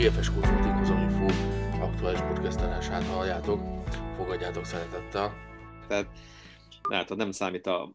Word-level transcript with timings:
GFS 0.00 0.30
Consulting 0.30 0.80
az 0.80 0.88
Info 0.88 1.26
aktuális 1.80 2.20
podcastelását 2.20 3.04
halljátok. 3.04 3.60
Fogadjátok 4.16 4.64
szeretettel. 4.64 5.34
Tehát 5.88 6.18
látod, 6.88 7.16
nem 7.16 7.30
számít 7.30 7.66
a 7.66 7.94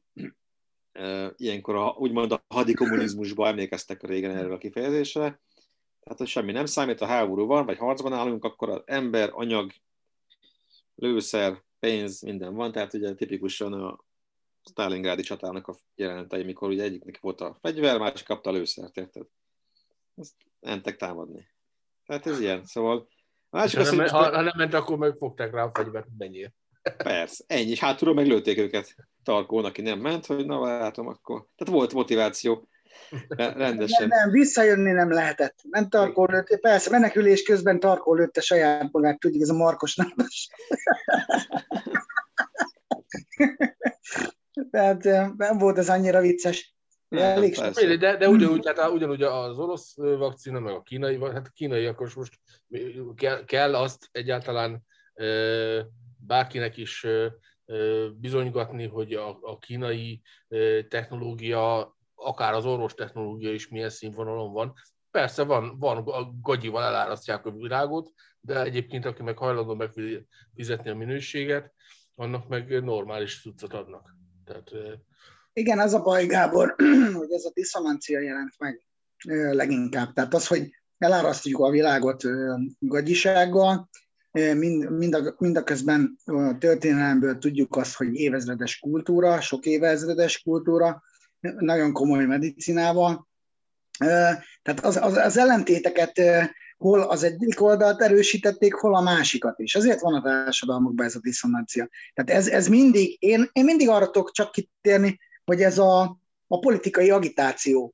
ilyenkor 1.35 1.75
a, 1.75 1.95
úgymond 1.97 2.31
a 2.31 2.43
hadi 2.47 2.73
kommunizmusba 2.73 3.47
emlékeztek 3.47 4.03
régen 4.03 4.35
erről 4.35 4.53
a 4.53 4.57
kifejezésre. 4.57 5.21
Tehát, 5.99 6.17
hogy 6.17 6.27
semmi 6.27 6.51
nem 6.51 6.65
számít, 6.65 7.01
a 7.01 7.05
háború 7.05 7.45
van, 7.45 7.65
vagy 7.65 7.77
harcban 7.77 8.13
állunk, 8.13 8.43
akkor 8.43 8.69
az 8.69 8.81
ember, 8.85 9.29
anyag, 9.33 9.71
lőszer, 10.95 11.63
pénz, 11.79 12.21
minden 12.21 12.55
van. 12.55 12.71
Tehát 12.71 12.93
ugye 12.93 13.13
tipikusan 13.13 13.73
a 13.73 13.99
Stalingrádi 14.69 15.21
csatának 15.21 15.67
a 15.67 15.75
jelenetei, 15.95 16.43
mikor 16.43 16.69
ugye 16.69 16.83
egyiknek 16.83 17.19
volt 17.19 17.41
a 17.41 17.57
fegyver, 17.61 17.99
másik 17.99 18.27
kapta 18.27 18.49
a 18.49 18.53
lőszert, 18.53 18.97
érted? 18.97 19.27
Ezt 20.15 20.33
mentek 20.59 20.95
támadni. 20.95 21.53
Tehát 22.05 22.27
ez 22.27 22.39
ilyen, 22.39 22.65
szóval... 22.65 23.07
A 23.49 23.57
másik 23.57 23.79
az, 23.79 23.89
ha, 23.89 24.17
ha, 24.17 24.41
nem 24.41 24.53
ment, 24.57 24.73
akkor 24.73 24.97
megfogták 24.97 25.51
rá 25.53 25.63
a 25.63 25.71
fegyvert, 25.73 26.07
menjél. 26.17 26.53
Persze, 26.97 27.43
ennyi, 27.47 27.69
és 27.69 27.79
hátulról 27.79 28.15
meglőtték 28.15 28.57
őket 28.57 28.95
tarkón, 29.23 29.65
aki 29.65 29.81
nem 29.81 29.99
ment, 29.99 30.25
hogy 30.25 30.45
na 30.45 30.59
látom, 30.59 31.07
akkor... 31.07 31.45
Tehát 31.55 31.73
volt 31.73 31.93
motiváció 31.93 32.67
rendesen. 33.37 34.07
Nem, 34.07 34.19
nem, 34.19 34.31
visszajönni 34.31 34.91
nem 34.91 35.11
lehetett. 35.11 35.55
Nem 35.69 35.89
tarkó 35.89 36.25
lőtte, 36.25 36.57
persze, 36.57 36.89
menekülés 36.89 37.43
közben 37.43 37.79
tarkó 37.79 38.13
lőtte 38.13 38.41
saját 38.41 38.91
magát, 38.91 39.19
tudjuk, 39.19 39.41
ez 39.41 39.49
a 39.49 39.53
Markos 39.53 39.95
nádas. 39.95 40.49
Tehát 44.71 45.03
nem 45.37 45.57
volt 45.57 45.77
ez 45.77 45.89
annyira 45.89 46.21
vicces. 46.21 46.75
Elég 47.17 47.99
de, 47.99 48.17
de 48.17 48.27
ugyanúgy, 48.27 48.59
tehát 48.59 48.91
ugyanúgy 48.91 49.23
az 49.23 49.59
orosz 49.59 49.95
vakcina, 49.95 50.59
meg 50.59 50.73
a 50.73 50.81
kínai, 50.81 51.19
hát 51.21 51.47
a 51.47 51.51
kínai, 51.53 51.85
akkor 51.85 52.11
most 52.15 52.39
kell, 53.15 53.45
kell 53.45 53.75
azt 53.75 54.09
egyáltalán 54.11 54.83
bárkinek 56.17 56.77
is 56.77 57.05
bizonygatni, 58.13 58.87
hogy 58.87 59.13
a, 59.13 59.37
a 59.41 59.57
kínai 59.57 60.21
technológia, 60.87 61.95
akár 62.15 62.53
az 62.53 62.65
orvos 62.65 62.93
technológia 62.93 63.53
is 63.53 63.67
milyen 63.67 63.89
színvonalon 63.89 64.53
van. 64.53 64.73
Persze 65.11 65.43
van, 65.43 65.79
van 65.79 65.97
a 65.97 66.31
gagyival 66.41 66.83
elárasztják 66.83 67.45
a 67.45 67.51
világot, 67.51 68.11
de 68.39 68.61
egyébként 68.61 69.05
aki 69.05 69.23
meg 69.23 69.37
hajlandó 69.37 69.75
megfizetni 69.75 70.89
a 70.89 70.95
minőséget, 70.95 71.73
annak 72.15 72.47
meg 72.47 72.83
normális 72.83 73.41
cuccot 73.41 73.73
adnak. 73.73 74.15
Tehát, 74.45 74.71
Igen, 75.57 75.79
az 75.79 75.93
a 75.93 76.01
baj, 76.01 76.25
Gábor, 76.25 76.75
hogy 77.19 77.31
ez 77.31 77.45
a 77.45 77.51
diszonancia 77.53 78.19
jelent 78.19 78.53
meg 78.57 78.81
leginkább. 79.51 80.13
Tehát 80.13 80.33
az, 80.33 80.47
hogy 80.47 80.75
elárasztjuk 80.97 81.59
a 81.59 81.69
világot 81.69 82.23
gagyisággal, 82.79 83.89
mind, 84.31 84.91
mind, 84.91 85.13
a, 85.13 85.35
mind 85.37 85.57
a 85.57 85.63
közben 85.63 86.17
a 86.25 86.57
történelemből 86.57 87.37
tudjuk 87.37 87.75
azt, 87.75 87.95
hogy 87.95 88.15
évezredes 88.15 88.79
kultúra, 88.79 89.41
sok 89.41 89.65
évezredes 89.65 90.41
kultúra, 90.41 91.03
nagyon 91.39 91.91
komoly 91.93 92.25
medicinával. 92.25 93.27
Tehát 93.97 94.79
az, 94.81 94.95
az, 94.95 95.17
az 95.17 95.37
ellentéteket 95.37 96.21
hol 96.77 97.01
az 97.01 97.23
egyik 97.23 97.61
oldalt 97.61 98.01
erősítették, 98.01 98.73
hol 98.73 98.95
a 98.95 99.01
másikat 99.01 99.59
is. 99.59 99.75
Azért 99.75 99.99
van 99.99 100.13
a 100.13 100.21
társadalmakban 100.21 101.05
ez 101.05 101.15
a 101.15 101.19
diszonancia. 101.19 101.89
Tehát 102.13 102.41
ez, 102.41 102.47
ez 102.47 102.67
mindig, 102.67 103.17
én, 103.19 103.49
én 103.51 103.63
mindig 103.63 103.89
arra 103.89 104.05
tudok 104.05 104.31
csak 104.31 104.51
kitérni, 104.51 105.19
hogy 105.45 105.61
ez 105.61 105.77
a, 105.77 106.19
a 106.47 106.59
politikai 106.59 107.09
agitáció 107.09 107.93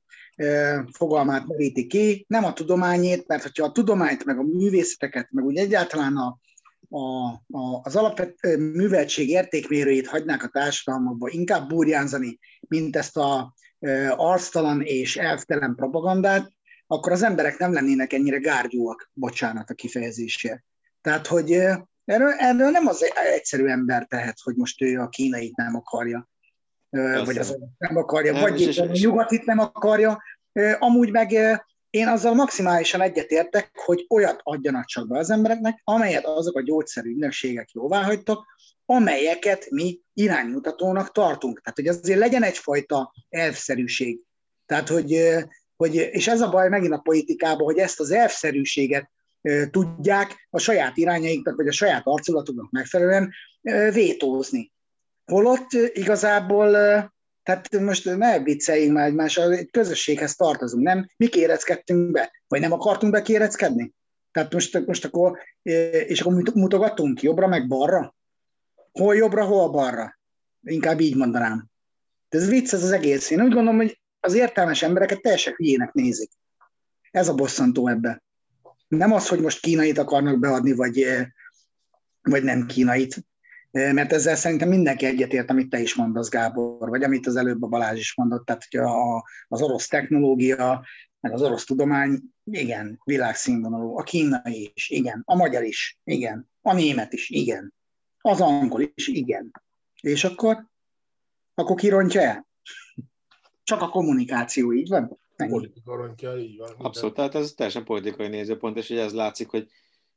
fogalmát 0.92 1.46
meríti 1.46 1.86
ki, 1.86 2.24
nem 2.28 2.44
a 2.44 2.52
tudományét, 2.52 3.26
mert 3.26 3.42
hogyha 3.42 3.64
a 3.64 3.72
tudományt, 3.72 4.24
meg 4.24 4.38
a 4.38 4.42
művészeteket, 4.42 5.28
meg 5.30 5.44
úgy 5.44 5.56
egyáltalán 5.56 6.16
a, 6.16 6.38
a, 6.88 7.28
a, 7.58 7.80
az 7.82 7.96
alapvető 7.96 8.56
műveltség 8.56 9.28
értékmérőjét 9.28 10.06
hagynák 10.06 10.42
a 10.42 10.48
társadalmakba 10.48 11.28
inkább 11.28 11.68
burjánzani, 11.68 12.38
mint 12.60 12.96
ezt 12.96 13.16
a 13.16 13.54
e, 13.80 14.12
arctalan 14.16 14.82
és 14.82 15.16
elvtelen 15.16 15.74
propagandát, 15.74 16.52
akkor 16.86 17.12
az 17.12 17.22
emberek 17.22 17.58
nem 17.58 17.72
lennének 17.72 18.12
ennyire 18.12 18.38
gárgyúak, 18.38 19.10
bocsánat 19.12 19.70
a 19.70 19.74
kifejezésért. 19.74 20.64
Tehát, 21.00 21.26
hogy 21.26 21.52
erről, 22.04 22.32
erről 22.38 22.70
nem 22.70 22.86
az 22.86 23.04
egyszerű 23.34 23.66
ember 23.66 24.06
tehet, 24.06 24.38
hogy 24.42 24.56
most 24.56 24.82
ő 24.82 24.98
a 24.98 25.08
kínait 25.08 25.56
nem 25.56 25.76
akarja, 25.76 26.30
Persze. 26.92 27.24
vagy 27.24 27.38
az 27.38 27.58
nem 27.78 27.96
akarja, 27.96 28.32
nem, 28.32 28.40
vagy 28.40 28.60
és, 28.60 28.78
a 28.78 28.84
nyugatit 28.84 29.44
nem 29.44 29.58
akarja. 29.58 30.22
Amúgy 30.78 31.10
meg 31.10 31.32
én 31.90 32.06
azzal 32.06 32.34
maximálisan 32.34 33.00
egyetértek, 33.00 33.70
hogy 33.74 34.06
olyat 34.08 34.40
adjanak 34.42 34.84
csak 34.84 35.08
be 35.08 35.18
az 35.18 35.30
embereknek, 35.30 35.80
amelyet 35.84 36.26
azok 36.26 36.56
a 36.56 36.62
gyógyszerű 36.62 37.10
ügynökségek 37.10 37.70
jóvá 37.70 38.02
hagytak, 38.02 38.46
amelyeket 38.86 39.70
mi 39.70 40.00
iránymutatónak 40.14 41.12
tartunk. 41.12 41.60
Tehát, 41.60 41.78
hogy 41.78 41.88
azért 41.88 42.18
legyen 42.18 42.42
egyfajta 42.42 43.14
elvszerűség. 43.28 44.20
Tehát, 44.66 44.88
hogy 44.88 45.36
hogy, 45.76 45.94
és 45.94 46.28
ez 46.28 46.40
a 46.40 46.50
baj 46.50 46.68
megint 46.68 46.92
a 46.92 46.98
politikában, 46.98 47.64
hogy 47.64 47.78
ezt 47.78 48.00
az 48.00 48.10
elvszerűséget 48.10 49.10
tudják 49.70 50.46
a 50.50 50.58
saját 50.58 50.96
irányaiknak, 50.96 51.56
vagy 51.56 51.68
a 51.68 51.72
saját 51.72 52.02
arculatuknak 52.04 52.70
megfelelően 52.70 53.32
vétózni. 53.92 54.72
Holott 55.24 55.72
igazából, 55.72 56.70
tehát 57.42 57.80
most 57.80 58.16
ne 58.16 58.42
vicceljünk 58.42 58.92
már 58.92 59.06
egymással, 59.06 59.52
egy 59.52 59.70
közösséghez 59.70 60.34
tartozunk, 60.34 60.82
nem? 60.82 61.08
Mi 61.16 61.28
kéreckedtünk 61.28 62.10
be? 62.10 62.32
Vagy 62.48 62.60
nem 62.60 62.72
akartunk 62.72 63.12
bekéreckedni? 63.12 63.92
Tehát 64.32 64.52
most, 64.52 64.86
most 64.86 65.04
akkor, 65.04 65.38
és 65.62 66.20
akkor 66.20 66.52
mutogatunk 66.54 67.22
jobbra 67.22 67.46
meg 67.46 67.68
balra? 67.68 68.14
Hol 68.92 69.16
jobbra, 69.16 69.44
hol 69.44 69.70
balra? 69.70 70.18
Inkább 70.62 71.00
így 71.00 71.16
mondanám. 71.16 71.70
De 72.28 72.38
ez 72.38 72.48
vicc 72.48 72.72
ez 72.72 72.82
az 72.82 72.90
egész. 72.90 73.30
Én 73.30 73.40
úgy 73.40 73.52
gondolom, 73.52 73.76
hogy 73.76 74.00
az 74.20 74.34
értelmes 74.34 74.82
embereket 74.82 75.20
teljesen 75.20 75.54
hülyének 75.56 75.92
nézik. 75.92 76.30
Ez 77.10 77.28
a 77.28 77.34
bosszantó 77.34 77.88
ebbe. 77.88 78.22
Nem 78.88 79.12
az, 79.12 79.28
hogy 79.28 79.40
most 79.40 79.60
kínait 79.60 79.98
akarnak 79.98 80.38
beadni, 80.38 80.72
vagy, 80.72 81.06
vagy 82.22 82.42
nem 82.42 82.66
kínait, 82.66 83.26
mert 83.72 84.12
ezzel 84.12 84.36
szerintem 84.36 84.68
mindenki 84.68 85.06
egyetért, 85.06 85.50
amit 85.50 85.70
te 85.70 85.80
is 85.80 85.94
mondasz, 85.94 86.28
Gábor, 86.28 86.88
vagy 86.88 87.02
amit 87.02 87.26
az 87.26 87.36
előbb 87.36 87.62
a 87.62 87.66
Balázs 87.66 87.98
is 87.98 88.14
mondott, 88.14 88.46
tehát 88.46 88.66
hogy 88.70 88.80
a, 88.80 89.24
az 89.48 89.62
orosz 89.62 89.86
technológia, 89.86 90.86
meg 91.20 91.32
az 91.32 91.42
orosz 91.42 91.64
tudomány, 91.64 92.20
igen, 92.44 93.00
világszínvonalú, 93.04 93.98
a 93.98 94.02
kínai 94.02 94.72
is, 94.74 94.88
igen, 94.88 95.22
a 95.24 95.36
magyar 95.36 95.62
is, 95.62 95.98
igen, 96.04 96.50
a 96.62 96.74
német 96.74 97.12
is, 97.12 97.30
igen, 97.30 97.74
az 98.18 98.40
angol 98.40 98.90
is, 98.94 99.08
igen. 99.08 99.50
És 100.00 100.24
akkor? 100.24 100.66
Akkor 101.54 101.76
kirontja 101.76 102.20
el? 102.20 102.46
Csak 103.62 103.82
a 103.82 103.88
kommunikáció, 103.88 104.72
így 104.72 104.88
van? 104.88 105.18
Politika 105.36 105.96
rontja, 105.96 106.36
így 106.36 106.58
van. 106.58 106.68
Minden. 106.68 106.86
Abszolút, 106.86 107.14
tehát 107.14 107.34
ez 107.34 107.52
teljesen 107.52 107.84
politikai 107.84 108.28
nézőpont, 108.28 108.76
és 108.76 108.90
ugye 108.90 109.02
ez 109.02 109.12
látszik, 109.12 109.48
hogy, 109.48 109.68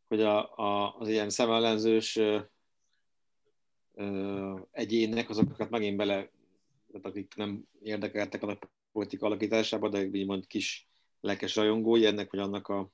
hogy 0.07 0.21
a, 0.21 0.57
a, 0.57 0.95
az 0.99 1.07
ilyen 1.07 1.29
szemellenzős 1.29 2.19
egyének, 4.71 5.29
azokat 5.29 5.69
megint 5.69 5.97
bele, 5.97 6.29
akik 7.01 7.35
nem 7.35 7.67
érdekeltek 7.81 8.43
a 8.43 8.57
politika 8.91 9.25
alakításába, 9.25 9.89
de 9.89 10.03
így 10.03 10.25
mond 10.25 10.47
kis 10.47 10.87
lelkes 11.19 11.55
rajongói 11.55 12.05
ennek, 12.05 12.31
vagy 12.31 12.39
annak 12.39 12.67
a 12.67 12.89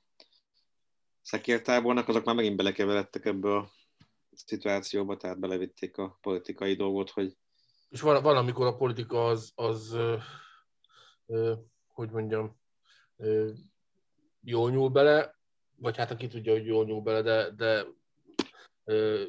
szekértábornak, 1.22 2.08
azok 2.08 2.24
már 2.24 2.34
megint 2.34 2.56
belekeveredtek 2.56 3.24
ebbe 3.24 3.56
a 3.56 3.70
szituációba, 4.32 5.16
tehát 5.16 5.38
belevitték 5.38 5.96
a 5.96 6.18
politikai 6.20 6.74
dolgot, 6.74 7.10
hogy 7.10 7.36
és 7.92 8.00
van, 8.00 8.22
van 8.22 8.36
amikor 8.36 8.66
a 8.66 8.76
politika 8.76 9.26
az, 9.26 9.52
az 9.54 9.96
hogy 11.86 12.10
mondjam, 12.10 12.60
jól 14.40 14.70
nyúl 14.70 14.88
bele, 14.88 15.38
vagy 15.76 15.96
hát 15.96 16.10
aki 16.10 16.26
tudja, 16.26 16.52
hogy 16.52 16.66
jól 16.66 16.84
nyúl 16.84 17.00
bele, 17.00 17.22
de, 17.22 17.50
de 17.50 17.86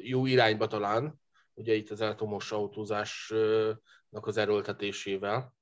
jó 0.02 0.26
irányba 0.26 0.66
talán, 0.66 1.20
ugye 1.54 1.74
itt 1.74 1.90
az 1.90 2.00
elektromos 2.00 2.52
autózásnak 2.52 4.26
az 4.26 4.36
erőltetésével. 4.36 5.54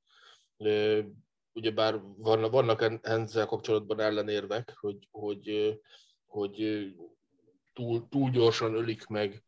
Ugyebár 1.53 2.01
vannak 2.51 3.01
ezzel 3.03 3.47
kapcsolatban 3.47 4.01
ellenérvek, 4.01 4.77
hogy, 4.81 5.09
hogy, 5.11 5.79
hogy 6.27 6.87
túl, 7.73 8.09
túl 8.09 8.31
gyorsan 8.31 8.75
ölik 8.75 9.07
meg 9.07 9.45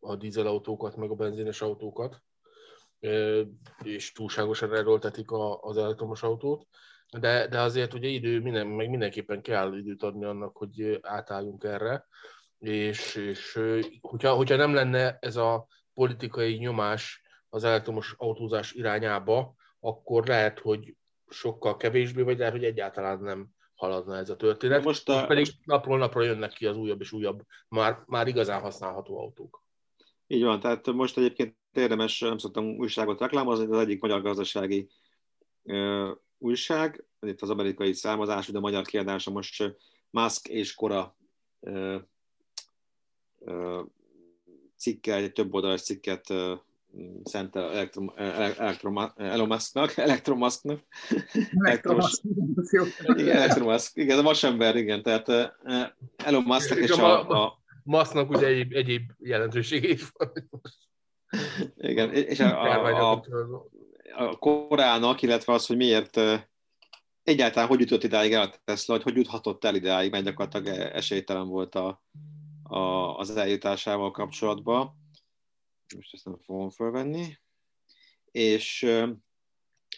a 0.00 0.16
dízelautókat, 0.16 0.96
meg 0.96 1.10
a 1.10 1.14
benzines 1.14 1.60
autókat, 1.60 2.22
és 3.82 4.12
túlságosan 4.12 4.74
erőltetik 4.74 5.30
az 5.60 5.76
elektromos 5.76 6.22
autót, 6.22 6.66
de, 7.18 7.48
de 7.48 7.60
azért 7.60 7.94
ugye 7.94 8.08
idő, 8.08 8.40
minden, 8.40 8.66
meg 8.66 8.88
mindenképpen 8.88 9.42
kell 9.42 9.76
időt 9.76 10.02
adni 10.02 10.24
annak, 10.24 10.56
hogy 10.56 10.98
átálljunk 11.02 11.64
erre, 11.64 12.06
és, 12.58 13.14
és 13.14 13.60
hogyha, 14.00 14.34
hogyha 14.34 14.56
nem 14.56 14.74
lenne 14.74 15.18
ez 15.20 15.36
a 15.36 15.66
politikai 15.94 16.54
nyomás 16.54 17.22
az 17.48 17.64
elektromos 17.64 18.14
autózás 18.18 18.72
irányába, 18.72 19.54
akkor 19.80 20.26
lehet, 20.26 20.58
hogy 20.58 20.96
sokkal 21.28 21.76
kevésbé, 21.76 22.22
vagy 22.22 22.38
lehet, 22.38 22.52
hogy 22.52 22.64
egyáltalán 22.64 23.20
nem 23.20 23.48
haladna 23.74 24.16
ez 24.16 24.30
a 24.30 24.36
történet. 24.36 24.84
Most, 24.84 25.08
most, 25.08 25.22
a, 25.22 25.26
pedig 25.26 25.44
most 25.44 25.58
napról 25.64 25.98
napra 25.98 26.22
jönnek 26.22 26.52
ki 26.52 26.66
az 26.66 26.76
újabb 26.76 27.00
és 27.00 27.12
újabb, 27.12 27.42
már, 27.68 28.02
már 28.06 28.26
igazán 28.26 28.60
használható 28.60 29.18
autók. 29.18 29.62
Így 30.26 30.42
van, 30.42 30.60
tehát 30.60 30.86
most 30.86 31.18
egyébként 31.18 31.56
érdemes, 31.72 32.20
nem 32.20 32.38
szoktam 32.38 32.64
újságot 32.64 33.20
reklámozni, 33.20 33.66
de 33.66 33.74
az 33.74 33.80
egyik 33.80 34.00
magyar 34.00 34.22
gazdasági 34.22 34.88
ö, 35.62 36.12
újság, 36.38 37.04
itt 37.20 37.40
az 37.40 37.50
amerikai 37.50 37.92
származású, 37.92 38.52
de 38.52 38.58
a 38.58 38.60
magyar 38.60 38.84
kiadása 38.84 39.30
most 39.30 39.76
Musk 40.10 40.48
és 40.48 40.74
Kora 40.74 41.16
ö, 41.60 41.98
ö, 43.38 43.82
cikkel, 44.84 45.22
egy 45.22 45.32
több 45.32 45.54
oldalas 45.54 45.82
cikket 45.82 46.30
ö, 46.30 46.54
szentel 47.24 47.70
Elektrom, 47.70 48.12
Elektrom, 48.16 48.98
Elektron 49.94 50.38
Musknak. 50.44 50.80
Elektromos. 51.64 52.20
Igen, 53.16 53.36
Elektron 53.36 53.68
Musk, 53.68 53.96
igen, 53.96 54.18
a 54.18 54.22
vasember, 54.22 54.76
igen, 54.76 55.02
tehát 55.02 55.28
Elon 56.16 56.42
Musknak 56.42 56.78
és 56.78 56.90
a, 56.90 57.44
a 57.44 57.62
Masznak 57.84 58.30
ugye 58.30 58.46
egyéb, 58.46 58.72
egyéb 58.72 59.10
jelentősége 59.18 59.88
is 59.88 60.02
van. 60.12 60.32
Igen, 61.76 62.12
és 62.12 62.40
a, 62.40 62.62
a, 62.62 63.12
a, 63.12 63.24
a 64.16 64.38
korának, 64.38 65.22
illetve 65.22 65.52
az, 65.52 65.66
hogy 65.66 65.76
miért 65.76 66.20
egyáltalán 67.22 67.68
hogy 67.68 67.80
jutott 67.80 68.04
idáig 68.04 68.32
el 68.32 68.42
a 68.42 68.54
Tesla, 68.64 68.94
hogy 68.94 69.02
hogy 69.02 69.16
juthatott 69.16 69.64
el 69.64 69.74
idáig, 69.74 70.10
mert 70.10 70.24
gyakorlatilag 70.24 70.78
esélytelen 70.78 71.48
volt 71.48 71.74
a, 71.74 72.02
a, 72.64 73.16
az 73.16 73.36
eljutásával 73.36 74.10
kapcsolatban. 74.10 74.94
Most 75.96 76.14
ezt 76.14 76.24
nem 76.24 76.38
fogom 76.44 76.70
fölvenni. 76.70 77.38
És 78.30 78.86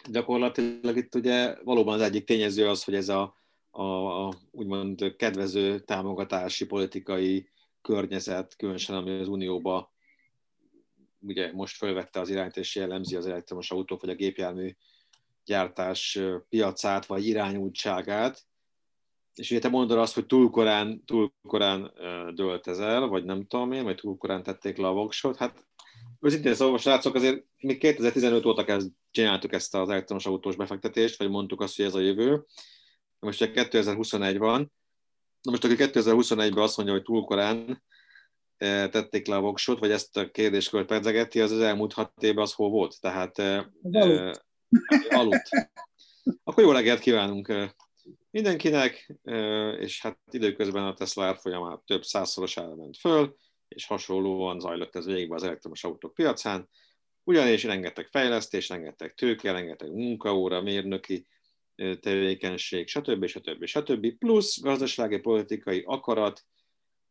gyakorlatilag 0.09 0.97
itt 0.97 1.15
ugye 1.15 1.63
valóban 1.63 1.93
az 1.93 2.01
egyik 2.01 2.25
tényező 2.25 2.67
az, 2.67 2.83
hogy 2.83 2.95
ez 2.95 3.09
a, 3.09 3.35
a, 3.69 3.83
a 4.27 4.33
úgymond 4.51 5.15
kedvező 5.15 5.79
támogatási 5.79 6.65
politikai 6.65 7.49
környezet, 7.81 8.55
különösen 8.55 8.95
ami 8.95 9.19
az 9.19 9.27
Unióba 9.27 9.95
ugye 11.19 11.51
most 11.53 11.75
felvette 11.75 12.19
az 12.19 12.29
irányt 12.29 12.57
és 12.57 12.75
jellemzi 12.75 13.15
az 13.15 13.27
elektromos 13.27 13.71
autók 13.71 14.01
vagy 14.01 14.09
a 14.09 14.15
gépjármű 14.15 14.75
gyártás 15.45 16.19
piacát 16.49 17.05
vagy 17.05 17.27
irányultságát. 17.27 18.45
És 19.37 19.51
ugye 19.51 19.59
te 19.59 19.69
mondod 19.69 19.97
azt, 19.97 20.13
hogy 20.13 20.25
túl 20.25 20.49
korán, 20.49 21.03
túl 21.05 21.33
korán 21.47 21.93
dölt 22.35 22.67
ez 22.67 22.79
el, 22.79 23.07
vagy 23.07 23.25
nem 23.25 23.45
tudom 23.45 23.71
én, 23.71 23.83
vagy 23.83 23.95
túl 23.95 24.17
korán 24.17 24.43
tették 24.43 24.77
le 24.77 24.87
a 24.87 24.93
voksot. 24.93 25.37
Hát 25.37 25.65
őszintén 26.19 26.53
szóval, 26.53 26.77
srácok, 26.77 27.15
azért 27.15 27.43
mi 27.57 27.77
2015 27.77 28.45
óta 28.45 28.63
kezd, 28.63 28.91
csináltuk 29.11 29.53
ezt 29.53 29.75
az 29.75 29.89
elektromos 29.89 30.25
autós 30.25 30.55
befektetést, 30.55 31.17
vagy 31.17 31.29
mondtuk 31.29 31.61
azt, 31.61 31.75
hogy 31.75 31.85
ez 31.85 31.95
a 31.95 31.99
jövő. 31.99 32.45
Most 33.19 33.41
ugye 33.41 33.51
2021 33.51 34.37
van, 34.37 34.71
Na 35.41 35.51
most, 35.51 35.63
aki 35.63 35.75
2021-ben 35.77 36.63
azt 36.63 36.77
mondja, 36.77 36.95
hogy 36.95 37.03
túl 37.03 37.23
korán 37.23 37.83
tették 38.89 39.27
le 39.27 39.35
a 39.35 39.41
voksot, 39.41 39.79
vagy 39.79 39.91
ezt 39.91 40.17
a 40.17 40.31
kérdéskört 40.31 40.87
pedzegeti, 40.87 41.41
az 41.41 41.51
az 41.51 41.59
elmúlt 41.59 41.93
hat 41.93 42.23
évben 42.23 42.43
az 42.43 42.53
hol 42.53 42.69
volt? 42.69 43.01
Tehát 43.01 43.39
eh, 43.39 43.65
aludt. 43.91 44.45
Aludt. 45.09 45.49
Akkor 46.43 46.63
jó 46.63 46.71
reggelt 46.71 46.99
kívánunk 46.99 47.73
mindenkinek, 48.37 49.13
és 49.79 50.01
hát 50.01 50.19
időközben 50.31 50.83
a 50.83 50.93
Tesla 50.93 51.25
árfolyamát 51.25 51.81
több 51.85 52.03
százszorosára 52.03 52.75
ment 52.75 52.97
föl, 52.97 53.35
és 53.67 53.85
hasonlóan 53.85 54.59
zajlott 54.59 54.95
ez 54.95 55.05
végbe 55.05 55.35
az 55.35 55.43
elektromos 55.43 55.83
autók 55.83 56.13
piacán, 56.13 56.69
ugyanis 57.23 57.63
rengeteg 57.63 58.07
fejlesztés, 58.07 58.69
rengeteg 58.69 59.13
tőke, 59.13 59.51
rengeteg 59.51 59.91
munkaóra, 59.91 60.61
mérnöki 60.61 61.27
tevékenység, 61.99 62.87
stb. 62.87 63.25
stb. 63.25 63.65
stb. 63.65 64.17
plusz 64.17 64.61
gazdasági, 64.61 65.17
politikai 65.17 65.83
akarat, 65.85 66.43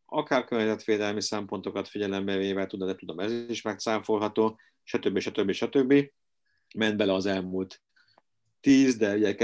akár 0.04 0.44
környezetvédelmi 0.44 1.22
szempontokat 1.22 1.88
figyelembe 1.88 2.36
véve, 2.36 2.66
tudom, 2.66 2.88
de 2.88 2.94
tudom, 2.94 3.18
ez 3.18 3.32
is 3.32 3.62
megszámfolható, 3.62 4.58
stb. 4.82 5.18
stb. 5.18 5.52
stb. 5.52 6.10
Ment 6.74 6.96
bele 6.96 7.12
az 7.12 7.26
elmúlt 7.26 7.82
tíz, 8.60 8.96
de 8.96 9.14
ugye 9.14 9.34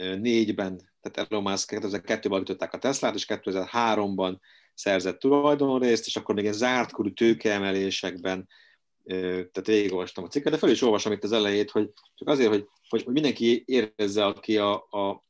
2004-ben, 0.00 0.90
tehát 1.00 1.30
Elon 1.30 1.42
Musk 1.42 1.72
2002-ben 1.72 2.32
alapították 2.32 2.72
a 2.72 2.78
Teslát, 2.78 3.14
és 3.14 3.26
2003-ban 3.28 4.36
szerzett 4.74 5.18
tulajdonrészt, 5.18 6.06
és 6.06 6.16
akkor 6.16 6.34
még 6.34 6.46
egy 6.46 6.52
zártkorú 6.52 7.12
tőkeemelésekben 7.12 8.48
tehát 9.04 9.66
végigolvastam 9.66 10.24
a 10.24 10.28
cikket, 10.28 10.52
de 10.52 10.58
fel 10.58 10.70
is 10.70 10.82
olvasom 10.82 11.12
itt 11.12 11.24
az 11.24 11.32
elejét, 11.32 11.70
hogy 11.70 11.90
csak 12.14 12.28
azért, 12.28 12.48
hogy, 12.48 12.68
hogy, 12.88 13.06
mindenki 13.06 13.62
érezze, 13.66 14.24
aki 14.26 14.58
a, 14.58 14.86
a, 14.90 15.24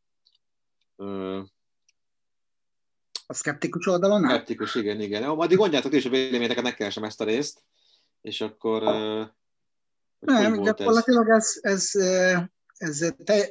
a 0.96 1.04
a 3.26 3.34
szkeptikus 3.34 3.86
oldalon? 3.86 4.22
Szkeptikus, 4.22 4.74
igen, 4.74 5.00
igen. 5.00 5.22
Addig 5.22 5.58
mondjátok 5.58 5.92
is 5.92 6.04
a 6.04 6.10
véleményeket, 6.10 6.62
megkeresem 6.62 7.04
ezt 7.04 7.20
a 7.20 7.24
részt, 7.24 7.64
és 8.20 8.40
akkor... 8.40 8.82
Nem, 10.18 10.62
gyakorlatilag 10.62 11.28
ez, 11.28 11.58
ez, 11.60 11.94
ez 11.94 12.42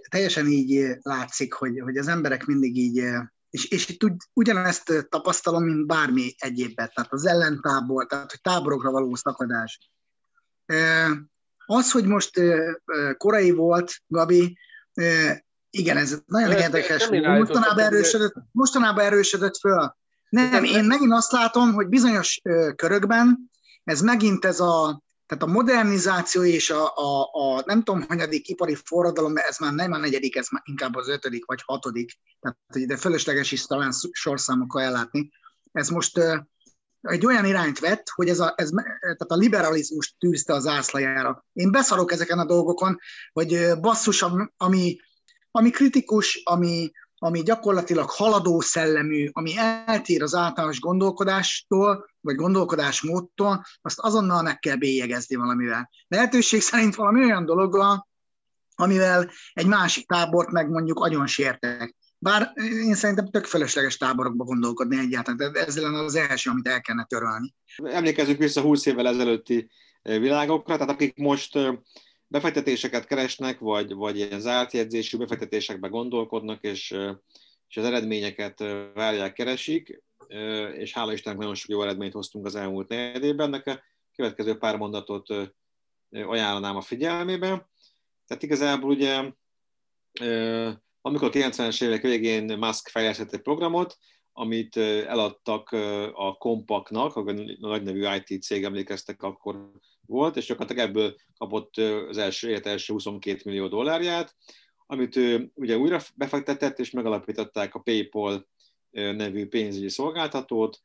teljesen 0.10 0.48
így 0.48 0.98
látszik, 1.02 1.54
hogy, 1.54 1.80
hogy 1.80 1.98
az 1.98 2.08
emberek 2.08 2.46
mindig 2.46 2.78
így 2.78 3.04
és, 3.50 3.66
és 3.66 3.90
itt 3.90 4.04
ugy, 4.04 4.16
ugyanezt 4.34 5.08
tapasztalom, 5.10 5.64
mint 5.64 5.86
bármi 5.86 6.36
egyébben, 6.38 6.92
tehát 6.94 7.14
az 7.14 7.26
ellentábor, 7.26 8.06
tehát 8.06 8.30
hogy 8.30 8.42
táborokra 8.42 8.92
való 8.92 9.16
szakadás. 9.16 9.92
Az, 11.66 11.92
hogy 11.92 12.06
most 12.06 12.42
korai 13.18 13.52
volt, 13.52 13.94
Gabi, 14.08 14.58
igen, 15.70 15.98
ez 15.98 16.22
nagyon 16.25 16.52
érdekes. 16.52 17.10
Mostanában 17.10 17.80
erősödött, 17.80 18.34
mostanában 18.52 19.06
erősödött 19.06 19.58
föl. 19.58 19.96
Nem, 20.30 20.64
én 20.64 20.84
megint 20.84 21.14
azt 21.14 21.32
látom, 21.32 21.74
hogy 21.74 21.88
bizonyos 21.88 22.42
körökben 22.75 23.50
ez 23.84 24.02
megint 24.02 24.46
ez 24.46 24.60
a, 24.60 25.02
tehát 25.30 25.44
a 25.44 25.48
modernizáció 25.48 26.44
és 26.44 26.70
a, 26.70 26.96
a, 26.96 27.30
a 27.31 27.64
nem 27.66 27.84
tudom, 27.84 28.06
hanyadik 28.08 28.48
ipari 28.48 28.76
forradalom, 28.76 29.38
ez 29.38 29.58
már 29.58 29.74
nem 29.74 29.92
a 29.92 29.98
negyedik, 29.98 30.36
ez 30.36 30.48
már 30.50 30.62
inkább 30.66 30.96
az 30.96 31.08
ötödik 31.08 31.46
vagy 31.46 31.62
hatodik, 31.66 32.12
tehát 32.40 32.58
ide 32.74 32.98
fölösleges 32.98 33.52
is 33.52 33.66
talán 33.66 33.92
sorszámokkal 34.12 34.81
ellátni. 34.81 35.31
Ez 35.72 35.90
most 35.90 36.20
egy 37.02 37.26
olyan 37.26 37.46
irányt 37.46 37.80
vett, 37.80 38.10
hogy 38.16 38.30
ez 38.30 38.40
a, 38.40 38.54
ez, 38.58 38.70
tehát 39.00 39.22
a 39.28 39.36
liberalizmus 39.36 40.16
tűzte 40.20 40.54
az 40.54 40.68
ászlajára. 40.68 41.46
Én 41.54 41.72
beszarok 41.72 42.12
ezeken 42.12 42.40
a 42.40 42.46
dolgokon, 42.46 43.00
hogy 43.34 43.80
basszus, 43.82 44.25
ami, 44.58 45.00
ami 45.51 45.70
kritikus, 45.70 46.42
ami, 46.44 46.92
ami 47.20 47.44
gyakorlatilag 47.44 48.10
haladó 48.10 48.60
szellemű, 48.60 49.30
ami 49.32 49.58
eltér 49.58 50.22
az 50.24 50.36
általános 50.36 50.80
gondolkodástól, 50.80 52.10
vagy 52.22 52.36
gondolkodásmódtól, 52.36 53.66
azt 53.82 54.00
azonnal 54.00 54.42
meg 54.42 54.60
kell 54.60 54.76
bélyegezni 54.76 55.36
valamivel. 55.36 55.90
Lehetőség 56.08 56.62
szerint 56.62 56.96
valami 56.96 57.24
olyan 57.24 57.46
dologgal, 57.46 58.08
amivel 58.76 59.32
egy 59.54 59.68
másik 59.68 60.08
tábort 60.08 60.52
meg 60.52 60.70
mondjuk 60.70 61.00
agyon 61.00 61.28
sértek. 61.28 61.96
Bár 62.18 62.52
én 62.56 62.96
szerintem 62.96 63.30
tök 63.30 63.46
fölösleges 63.46 63.98
táborokba 63.98 64.44
gondolkodni 64.44 64.98
egyáltalán, 64.98 65.52
de 65.52 65.66
ez 65.66 65.82
lenne 65.82 66.00
az 66.00 66.16
első, 66.16 66.50
amit 66.50 66.68
el 66.68 66.82
kellene 66.82 67.06
törölni. 67.06 67.54
Emlékezzük 67.84 68.38
vissza 68.38 68.62
20 68.62 68.86
évvel 68.86 69.08
ezelőtti 69.08 69.70
világokra, 70.02 70.74
tehát 70.74 70.94
akik 70.94 71.18
most 71.18 71.58
befektetéseket 72.29 73.05
keresnek, 73.05 73.59
vagy, 73.59 73.93
vagy 73.93 74.17
ilyen 74.17 74.39
zárt 74.39 74.74
jegyzésű 74.74 75.17
befektetésekbe 75.17 75.88
gondolkodnak, 75.88 76.63
és, 76.63 76.91
és 77.67 77.77
az 77.77 77.83
eredményeket 77.83 78.59
várják, 78.93 79.33
keresik, 79.33 80.03
és 80.77 80.93
hála 80.93 81.13
Istennek 81.13 81.39
nagyon 81.39 81.55
sok 81.55 81.69
jó 81.69 81.81
eredményt 81.81 82.13
hoztunk 82.13 82.45
az 82.45 82.55
elmúlt 82.55 82.88
negyedében. 82.88 83.48
Ennek 83.48 83.67
a 83.67 83.81
következő 84.15 84.57
pár 84.57 84.77
mondatot 84.77 85.27
ajánlanám 86.12 86.75
a 86.75 86.81
figyelmébe. 86.81 87.69
Tehát 88.27 88.43
igazából 88.43 88.89
ugye 88.89 89.31
amikor 91.01 91.27
a 91.27 91.31
90-es 91.31 91.83
évek 91.83 92.01
végén 92.01 92.57
Musk 92.57 92.88
fejlesztett 92.88 93.33
egy 93.33 93.41
programot, 93.41 93.98
amit 94.33 94.77
eladtak 94.77 95.69
a 96.13 96.36
Compactnak, 96.38 97.15
a 97.15 97.24
nagy 97.59 97.83
nevű 97.83 98.05
IT 98.15 98.41
cég 98.41 98.63
emlékeztek 98.63 99.24
akkor 99.24 99.71
volt, 100.10 100.38
és 100.38 100.46
gyakorlatilag 100.46 100.89
ebből 100.89 101.16
kapott 101.38 101.78
az 102.10 102.18
első 102.18 102.50
élet 102.50 102.66
első 102.66 102.94
22 102.94 103.42
millió 103.46 103.68
dollárját, 103.68 104.36
amit 104.86 105.16
ő 105.16 105.51
ugye 105.54 105.78
újra 105.78 106.01
befektetett, 106.16 106.80
és 106.80 106.92
megalapították 106.92 107.75
a 107.75 107.80
PayPal 107.80 108.48
nevű 108.92 109.48
pénzügyi 109.48 109.89
szolgáltatót, 109.89 110.82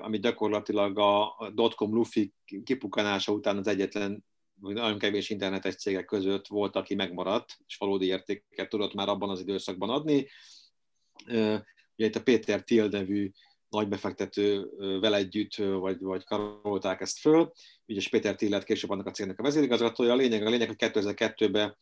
ami 0.00 0.18
gyakorlatilag 0.18 0.98
a 0.98 1.50
dotcom 1.54 1.94
lufi 1.94 2.32
kipukanása 2.64 3.32
után 3.32 3.56
az 3.56 3.66
egyetlen 3.66 4.24
nagyon 4.60 4.98
kevés 4.98 5.30
internetes 5.30 5.74
cégek 5.74 6.04
között 6.04 6.46
volt, 6.46 6.76
aki 6.76 6.94
megmaradt, 6.94 7.58
és 7.66 7.76
valódi 7.76 8.06
értéket 8.06 8.68
tudott 8.68 8.94
már 8.94 9.08
abban 9.08 9.30
az 9.30 9.40
időszakban 9.40 9.90
adni. 9.90 10.28
Ugye 11.96 12.06
itt 12.06 12.16
a 12.16 12.22
Péter 12.22 12.64
Thiel 12.64 12.88
nevű 12.88 13.30
nagy 13.74 13.88
befektető 13.88 14.70
vele 15.00 15.16
együtt, 15.16 15.54
vagy, 15.54 16.00
vagy 16.00 16.24
karolták 16.24 17.00
ezt 17.00 17.18
föl. 17.18 17.52
Ugye 17.86 18.00
Péter 18.10 18.34
Thiel 18.34 18.50
lett 18.50 18.64
később 18.64 18.90
annak 18.90 19.06
a 19.06 19.10
cégnek 19.10 19.38
a 19.38 19.42
vezérigazgatója. 19.42 20.12
A 20.12 20.16
lényeg, 20.16 20.46
a 20.46 20.50
lényeg, 20.50 20.66
hogy 20.66 20.90
2002-ben 20.92 21.76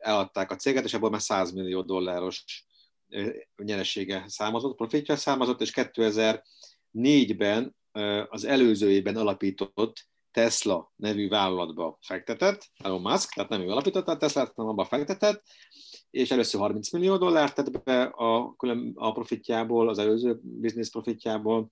eladták 0.00 0.50
a 0.50 0.56
céget, 0.56 0.84
és 0.84 0.94
ebből 0.94 1.10
már 1.10 1.20
100 1.20 1.52
millió 1.52 1.82
dolláros 1.82 2.44
nyeresége 3.56 4.24
számozott, 4.26 4.76
profitja 4.76 5.16
számozott, 5.16 5.60
és 5.60 5.72
2004-ben 5.74 7.76
az 8.28 8.44
előző 8.44 8.90
évben 8.90 9.16
alapított 9.16 10.06
Tesla 10.30 10.92
nevű 10.96 11.28
vállalatba 11.28 11.98
fektetett, 12.00 12.70
Elon 12.76 13.00
Musk, 13.00 13.32
tehát 13.32 13.50
nem 13.50 13.60
ő 13.60 13.68
alapította 13.68 14.12
a 14.12 14.16
Tesla, 14.16 14.52
hanem 14.54 14.70
abba 14.70 14.84
fektetett, 14.84 15.42
és 16.16 16.30
először 16.30 16.60
30 16.60 16.90
millió 16.90 17.16
dollárt 17.16 17.54
tett 17.54 17.82
be 17.84 18.02
a, 18.02 18.54
a 18.94 19.12
profitjából, 19.12 19.88
az 19.88 19.98
előző 19.98 20.40
biznisz 20.42 20.90
profitjából, 20.90 21.70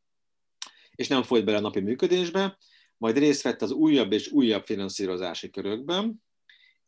és 0.95 1.09
nem 1.09 1.23
folyt 1.23 1.45
bele 1.45 1.57
a 1.57 1.61
napi 1.61 1.81
működésbe, 1.81 2.59
majd 2.97 3.19
részt 3.19 3.43
vett 3.43 3.63
az 3.63 3.71
újabb 3.71 4.13
és 4.13 4.31
újabb 4.31 4.65
finanszírozási 4.65 5.51
körökben, 5.51 6.23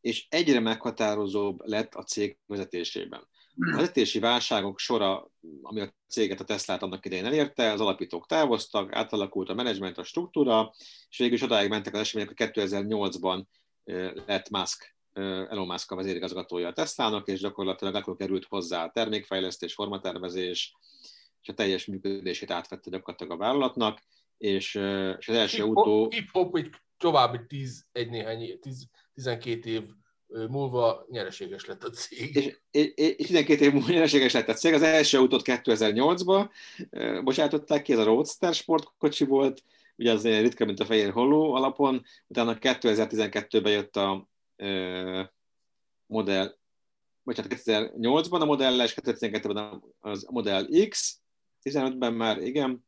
és 0.00 0.26
egyre 0.28 0.60
meghatározóbb 0.60 1.60
lett 1.64 1.94
a 1.94 2.02
cég 2.02 2.38
vezetésében. 2.46 3.28
A 3.72 3.76
vezetési 3.76 4.18
válságok 4.18 4.78
sora, 4.78 5.30
ami 5.62 5.80
a 5.80 5.94
céget, 6.08 6.40
a 6.40 6.44
Teslát 6.44 6.82
annak 6.82 7.06
idején 7.06 7.24
elérte, 7.24 7.72
az 7.72 7.80
alapítók 7.80 8.26
távoztak, 8.26 8.94
átalakult 8.94 9.48
a 9.48 9.54
menedzsment, 9.54 9.98
a 9.98 10.04
struktúra, 10.04 10.74
és 11.10 11.18
végül 11.18 11.34
is 11.34 11.42
odáig 11.42 11.68
mentek 11.68 11.94
az 11.94 12.00
események, 12.00 12.34
hogy 12.36 12.50
2008-ban 12.54 13.44
lett 14.26 14.50
Musk, 14.50 14.95
Elon 15.16 15.66
Musk 15.66 15.90
a 15.90 15.96
vezérigazgatója 15.96 16.68
a 16.68 16.72
Teslának, 16.72 17.28
és 17.28 17.40
gyakorlatilag 17.40 17.94
akkor 17.94 18.16
került 18.16 18.44
hozzá 18.44 18.84
a 18.84 18.90
termékfejlesztés, 18.90 19.74
formatervezés, 19.74 20.74
és 21.42 21.48
a 21.48 21.54
teljes 21.54 21.86
működését 21.86 22.50
átvette 22.50 22.90
gyakorlatilag 22.90 23.32
a 23.32 23.44
vállalatnak, 23.44 24.02
és, 24.38 24.74
és 25.18 25.28
az 25.28 25.34
első 25.34 25.62
autó... 25.62 26.08
Hip-hop 26.10 26.56
egy 26.56 26.70
további 26.98 27.38
10, 27.46 27.86
egy 27.92 28.10
néhány, 28.10 28.58
10, 28.60 28.88
12 29.14 29.70
év 29.70 29.82
múlva 30.48 31.06
nyereséges 31.10 31.64
lett 31.64 31.84
a 31.84 31.90
cég. 31.90 32.36
És, 32.36 32.56
és, 32.70 33.14
és 33.16 33.26
12 33.26 33.64
év 33.64 33.72
múlva 33.72 33.92
nyereséges 33.92 34.32
lett 34.32 34.48
a 34.48 34.54
cég. 34.54 34.74
Az 34.74 34.82
első 34.82 35.18
autót 35.18 35.42
2008-ban 35.44 36.50
bocsátották 37.24 37.82
ki, 37.82 37.92
ez 37.92 37.98
a 37.98 38.04
Roadster 38.04 38.54
sportkocsi 38.54 39.24
volt, 39.24 39.62
ugye 39.96 40.12
az 40.12 40.26
ritka, 40.26 40.64
mint 40.64 40.80
a 40.80 40.84
fehér 40.84 41.10
holló 41.10 41.54
alapon, 41.54 42.04
utána 42.26 42.56
2012-ben 42.60 43.72
jött 43.72 43.96
a 43.96 44.28
modell, 46.06 46.56
bocsánat, 47.22 47.60
2008-ban 47.64 48.40
a 48.40 48.44
Modell 48.44 48.80
és 48.80 48.94
2012-ben 49.02 49.82
az 50.00 50.26
Model 50.30 50.68
X, 50.88 51.20
15-ben 51.62 52.14
már, 52.14 52.38
igen, 52.38 52.86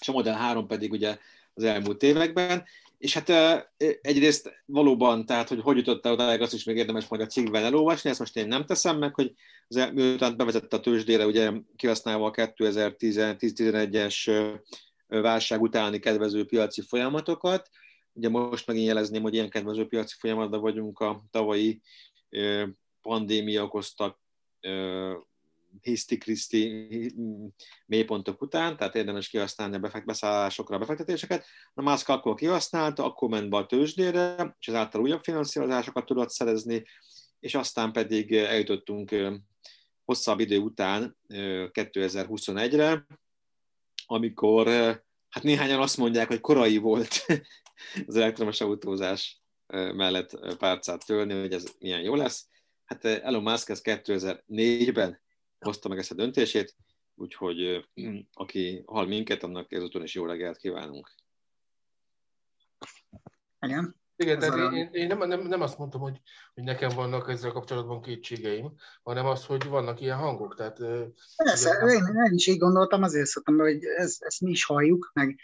és 0.00 0.08
a 0.08 0.12
Model 0.12 0.36
3 0.36 0.66
pedig 0.66 0.92
ugye 0.92 1.18
az 1.54 1.64
elmúlt 1.64 2.02
években, 2.02 2.64
és 2.98 3.14
hát 3.14 3.30
egyrészt 4.00 4.50
valóban, 4.64 5.26
tehát 5.26 5.48
hogy 5.48 5.60
hogy 5.60 5.76
jutott 5.76 6.06
el 6.06 6.12
odáig, 6.12 6.40
azt 6.40 6.52
is 6.52 6.64
még 6.64 6.76
érdemes 6.76 7.08
majd 7.08 7.22
a 7.22 7.26
cikkben 7.26 7.64
elolvasni, 7.64 8.10
ezt 8.10 8.18
most 8.18 8.36
én 8.36 8.48
nem 8.48 8.66
teszem 8.66 8.98
meg, 8.98 9.14
hogy 9.14 9.34
az, 9.68 9.90
miután 9.92 10.36
bevezette 10.36 10.76
a 10.76 10.80
tőzsdére, 10.80 11.26
ugye 11.26 11.52
kihasználva 11.76 12.26
a 12.26 12.30
2010-11-es 12.30 14.58
válság 15.06 15.60
utáni 15.60 15.98
kedvező 15.98 16.44
piaci 16.44 16.80
folyamatokat, 16.80 17.70
ugye 18.12 18.28
most 18.28 18.66
megint 18.66 18.86
jelezném, 18.86 19.22
hogy 19.22 19.34
ilyen 19.34 19.50
kedvező 19.50 19.86
piaci 19.86 20.14
folyamatban 20.18 20.60
vagyunk 20.60 20.98
a 20.98 21.22
tavalyi 21.30 21.80
pandémia 23.02 23.62
okozta 23.62 24.20
hiszti-kriszti 25.80 27.14
mélypontok 27.86 28.42
után, 28.42 28.76
tehát 28.76 28.94
érdemes 28.94 29.28
kihasználni 29.28 29.76
a 29.76 30.02
beszállásokra 30.04 30.76
a 30.76 30.78
befektetéseket. 30.78 31.46
A 31.74 31.82
Musk 31.82 32.08
akkor 32.08 32.34
kihasználta, 32.34 33.04
akkor 33.04 33.28
ment 33.28 33.50
be 33.50 33.56
a 33.56 33.66
tőzsdére, 33.66 34.56
és 34.58 34.68
ezáltal 34.68 35.00
újabb 35.00 35.22
finanszírozásokat 35.22 36.06
tudott 36.06 36.30
szerezni, 36.30 36.84
és 37.40 37.54
aztán 37.54 37.92
pedig 37.92 38.32
eljutottunk 38.32 39.14
hosszabb 40.04 40.40
idő 40.40 40.58
után 40.58 41.16
2021-re, 41.28 43.06
amikor 44.06 44.66
hát 45.28 45.42
néhányan 45.42 45.80
azt 45.80 45.96
mondják, 45.96 46.28
hogy 46.28 46.40
korai 46.40 46.76
volt 46.76 47.26
az 48.06 48.16
elektromos 48.16 48.60
autózás 48.60 49.40
mellett 49.72 50.56
párcát 50.58 51.06
törni, 51.06 51.40
hogy 51.40 51.52
ez 51.52 51.74
milyen 51.78 52.02
jó 52.02 52.14
lesz. 52.14 52.48
Hát 52.84 53.04
Elon 53.04 53.42
Musk 53.42 53.68
ez 53.68 53.80
2004-ben 53.84 55.20
hozta 55.58 55.88
meg 55.88 55.98
ezt 55.98 56.10
a 56.10 56.14
döntését, 56.14 56.76
úgyhogy 57.14 57.88
aki 58.32 58.82
hall 58.86 59.06
minket, 59.06 59.42
annak 59.42 59.72
ezúton 59.72 60.02
is 60.02 60.14
jó 60.14 60.26
reggelt 60.26 60.56
kívánunk. 60.56 61.10
Igen. 63.60 63.99
Igen, 64.20 64.38
tehát 64.38 64.54
a... 64.54 64.76
én, 64.76 64.88
én 64.92 65.06
nem, 65.06 65.28
nem, 65.28 65.40
nem 65.40 65.60
azt 65.60 65.78
mondtam, 65.78 66.00
hogy, 66.00 66.20
hogy 66.54 66.64
nekem 66.64 66.90
vannak 66.94 67.28
ezzel 67.28 67.50
kapcsolatban 67.50 68.02
kétségeim, 68.02 68.72
hanem 69.02 69.26
az, 69.26 69.44
hogy 69.44 69.64
vannak 69.64 70.00
ilyen 70.00 70.16
hangok. 70.16 70.54
Tehát, 70.54 70.78
Persze, 71.36 71.84
ugye, 71.84 71.92
én, 71.92 72.22
én 72.26 72.34
is 72.34 72.46
így 72.46 72.58
gondoltam, 72.58 73.02
azért 73.02 73.26
szoktam, 73.26 73.58
hogy 73.58 73.84
ez, 73.84 74.16
ezt 74.18 74.40
mi 74.40 74.50
is 74.50 74.64
halljuk, 74.64 75.10
meg, 75.14 75.36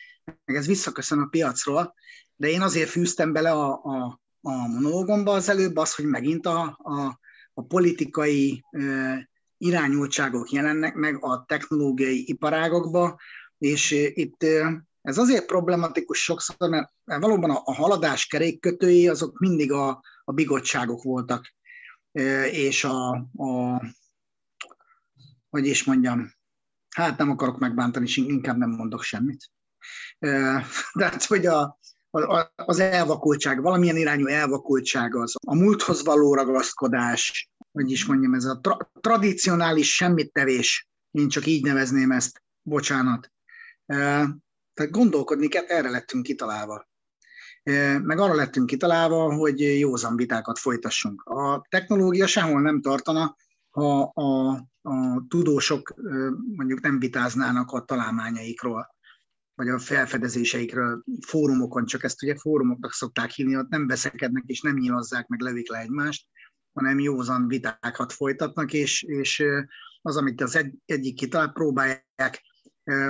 meg 0.45 0.57
ez 0.57 0.67
visszaköszön 0.67 1.19
a 1.19 1.27
piacról, 1.27 1.95
de 2.37 2.49
én 2.49 2.63
azért 2.63 2.89
fűztem 2.89 3.33
bele 3.33 3.51
a, 3.51 3.73
a, 3.73 4.21
a 4.41 4.69
monológomba 4.69 5.33
az 5.33 5.49
előbb 5.49 5.77
az, 5.77 5.95
hogy 5.95 6.05
megint 6.05 6.47
a, 6.47 6.79
a, 6.83 7.21
a 7.55 7.63
politikai 7.63 8.65
irányultságok 9.59 10.51
jelennek 10.51 10.95
meg 10.95 11.25
a 11.25 11.45
technológiai 11.45 12.29
iparágokba, 12.29 13.21
és 13.59 13.91
itt 14.15 14.43
ez 15.07 15.19
azért 15.19 15.47
problematikus 15.47 16.23
sokszor, 16.23 16.69
mert 16.69 16.91
valóban 17.05 17.51
a, 17.51 17.73
haladás 17.73 18.27
kerékkötői 18.27 19.09
azok 19.09 19.39
mindig 19.39 19.73
a, 19.73 20.03
a 20.25 20.33
bigottságok 20.33 21.03
voltak, 21.03 21.55
és 22.51 22.85
a, 22.85 23.11
a 23.37 23.83
hogy 25.49 25.67
is 25.67 25.85
mondjam, 25.85 26.33
hát 26.95 27.19
nem 27.19 27.31
akarok 27.31 27.59
megbántani, 27.59 28.07
és 28.07 28.17
inkább 28.17 28.57
nem 28.57 28.71
mondok 28.71 29.03
semmit. 29.03 29.51
De 30.19 31.05
hát, 31.11 31.25
hogy 31.25 31.47
a, 31.47 31.79
a, 32.11 32.53
az 32.55 32.79
elvakultság, 32.79 33.63
valamilyen 33.63 33.97
irányú 33.97 34.27
elvakultság 34.27 35.15
az, 35.15 35.35
a 35.47 35.55
múlthoz 35.55 36.05
való 36.05 36.35
ragaszkodás, 36.35 37.51
hogy 37.73 37.91
is 37.91 38.05
mondjam, 38.07 38.35
ez 38.35 38.45
a 38.45 38.61
tra- 38.61 38.91
tradicionális 39.01 39.95
semmittevés, 39.95 40.89
én 41.11 41.29
csak 41.29 41.47
így 41.47 41.65
nevezném 41.65 42.11
ezt, 42.11 42.43
bocsánat. 42.63 43.33
Tehát 44.77 44.93
gondolkodni 44.93 45.49
kell, 45.49 45.65
erre 45.65 45.91
lettünk 45.91 46.23
kitalálva. 46.23 46.89
Meg 48.03 48.19
arra 48.19 48.35
lettünk 48.35 48.67
kitalálva, 48.67 49.35
hogy 49.35 49.79
józan 49.79 50.17
vitákat 50.17 50.59
folytassunk. 50.59 51.23
A 51.23 51.67
technológia 51.69 52.27
sehol 52.27 52.61
nem 52.61 52.81
tartana, 52.81 53.37
ha 53.71 54.03
a, 54.03 54.51
a 54.83 55.25
tudósok 55.29 55.95
mondjuk 56.57 56.81
nem 56.81 56.99
vitáznának 56.99 57.71
a 57.71 57.85
találmányaikról, 57.85 58.95
vagy 59.55 59.69
a 59.69 59.79
felfedezéseikről 59.79 61.05
fórumokon, 61.27 61.87
csak 61.87 62.05
ezt 62.05 62.23
ugye 62.23 62.37
fórumoknak 62.37 62.93
szokták 62.93 63.31
hívni, 63.31 63.57
ott 63.57 63.69
nem 63.69 63.87
veszekednek 63.87 64.43
és 64.47 64.61
nem 64.61 64.77
nyilazzák, 64.77 65.27
meg 65.27 65.41
lövik 65.41 65.71
le 65.71 65.79
egymást, 65.79 66.27
hanem 66.73 66.99
józan 66.99 67.49
vitákat 67.49 68.13
folytatnak, 68.13 68.73
és, 68.73 69.03
és 69.03 69.45
az, 70.03 70.17
amit 70.17 70.41
az 70.41 70.57
egy, 70.57 70.75
egyik 70.85 71.15
kitalál, 71.15 71.53
próbálják 71.53 72.43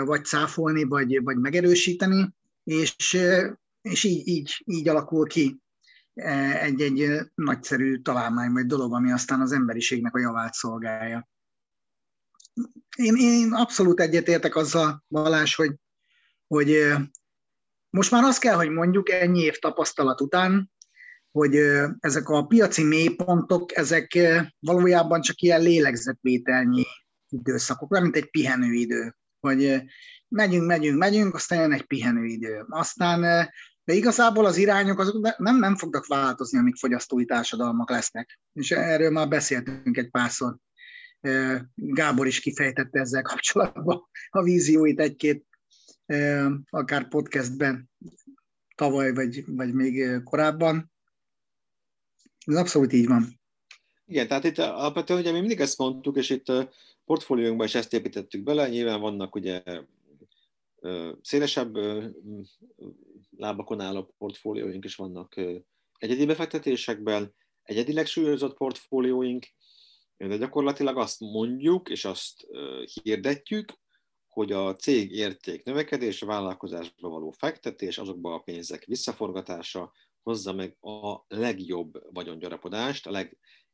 vagy 0.05 0.25
cáfolni, 0.25 0.85
vagy, 0.85 1.23
vagy 1.23 1.37
megerősíteni, 1.37 2.35
és, 2.65 3.19
és 3.83 4.05
így, 4.05 4.29
így, 4.29 4.63
így 4.65 4.89
alakul 4.89 5.27
ki 5.27 5.61
egy-egy 6.61 7.31
nagyszerű 7.35 8.01
találmány, 8.01 8.53
vagy 8.53 8.67
dolog, 8.67 8.95
ami 8.95 9.13
aztán 9.13 9.41
az 9.41 9.53
emberiségnek 9.53 10.15
a 10.15 10.19
javát 10.19 10.55
szolgálja. 10.55 11.29
Én, 12.97 13.15
én 13.17 13.53
abszolút 13.53 14.01
egyetértek 14.01 14.57
azzal, 14.57 15.05
Balázs, 15.09 15.55
hogy, 15.55 15.75
hogy 16.47 16.93
most 17.91 18.11
már 18.11 18.25
azt 18.25 18.41
kell, 18.41 18.55
hogy 18.55 18.71
mondjuk 18.71 19.11
ennyi 19.11 19.41
év 19.41 19.59
tapasztalat 19.59 20.21
után, 20.21 20.71
hogy 21.31 21.57
ezek 22.01 22.29
a 22.29 22.47
piaci 22.47 22.85
mélypontok, 22.85 23.77
ezek 23.77 24.19
valójában 24.59 25.21
csak 25.21 25.41
ilyen 25.41 25.63
lélegzetvételnyi 25.63 26.85
időszakok, 27.29 27.91
olyan, 27.91 28.03
mint 28.03 28.17
egy 28.17 28.31
pihenőidő, 28.31 29.17
hogy 29.41 29.83
megyünk, 30.29 30.67
megyünk, 30.67 30.99
megyünk, 30.99 31.35
aztán 31.35 31.61
jön 31.61 31.73
egy 31.73 31.87
pihenőidő. 31.87 32.65
Aztán, 32.69 33.21
de 33.85 33.93
igazából 33.93 34.45
az 34.45 34.57
irányok 34.57 34.99
azok 34.99 35.37
nem, 35.39 35.59
nem 35.59 35.77
fognak 35.77 36.07
változni, 36.07 36.59
amíg 36.59 36.75
fogyasztói 36.75 37.25
társadalmak 37.25 37.91
lesznek. 37.91 38.41
És 38.53 38.71
erről 38.71 39.11
már 39.11 39.29
beszéltünk 39.29 39.97
egy 39.97 40.11
párszor. 40.11 40.57
Gábor 41.75 42.27
is 42.27 42.41
kifejtette 42.41 43.01
ezzel 43.01 43.23
kapcsolatban 43.23 44.09
a 44.31 44.43
vízióit 44.43 45.01
egy-két, 45.01 45.45
akár 46.71 47.09
podcastben 47.09 47.91
tavaly, 48.75 49.15
vagy, 49.15 49.45
vagy 49.47 49.75
még 49.75 50.23
korábban. 50.23 50.93
Ez 52.45 52.57
abszolút 52.57 52.93
így 52.93 53.07
van. 53.07 53.41
Igen, 54.05 54.29
tehát 54.29 54.45
itt 54.45 54.59
alapvetően 54.59 55.21
ugye 55.21 55.33
mi 55.33 55.39
mindig 55.39 55.61
ezt 55.61 55.79
mondtuk, 55.79 56.17
és 56.17 56.31
itt 56.31 56.53
a 57.07 57.13
portfóliónkban 57.13 57.67
is 57.67 57.75
ezt 57.75 57.93
építettük 57.93 58.43
bele, 58.43 58.69
nyilván 58.69 59.01
vannak 59.01 59.35
ugye 59.35 59.63
szélesebb 61.23 61.77
lábakon 63.37 63.81
álló 63.81 64.15
portfólióink 64.19 64.85
is 64.85 64.95
vannak 64.97 65.35
egyedi 65.99 66.27
befektetésekben, 66.27 67.35
egyedileg 67.63 68.07
súlyozott 68.07 68.57
portfólióink, 68.57 69.47
De 70.17 70.37
gyakorlatilag 70.37 70.99
azt 70.99 71.21
mondjuk, 71.21 71.89
és 71.89 72.05
azt 72.05 72.47
hirdetjük, 73.03 73.73
hogy 74.29 74.53
a 74.53 74.75
cég 74.75 75.13
érték 75.13 75.65
növekedés, 75.65 76.23
a 76.23 76.27
vállalkozásba 76.27 77.09
való 77.09 77.31
fektetés, 77.31 77.99
azokba 77.99 78.35
a 78.35 78.39
pénzek 78.39 78.85
visszaforgatása 78.85 79.93
hozza 80.23 80.53
meg 80.53 80.77
a 80.81 81.25
legjobb 81.29 82.15
vagyongyarapodást, 82.15 83.07
a 83.07 83.11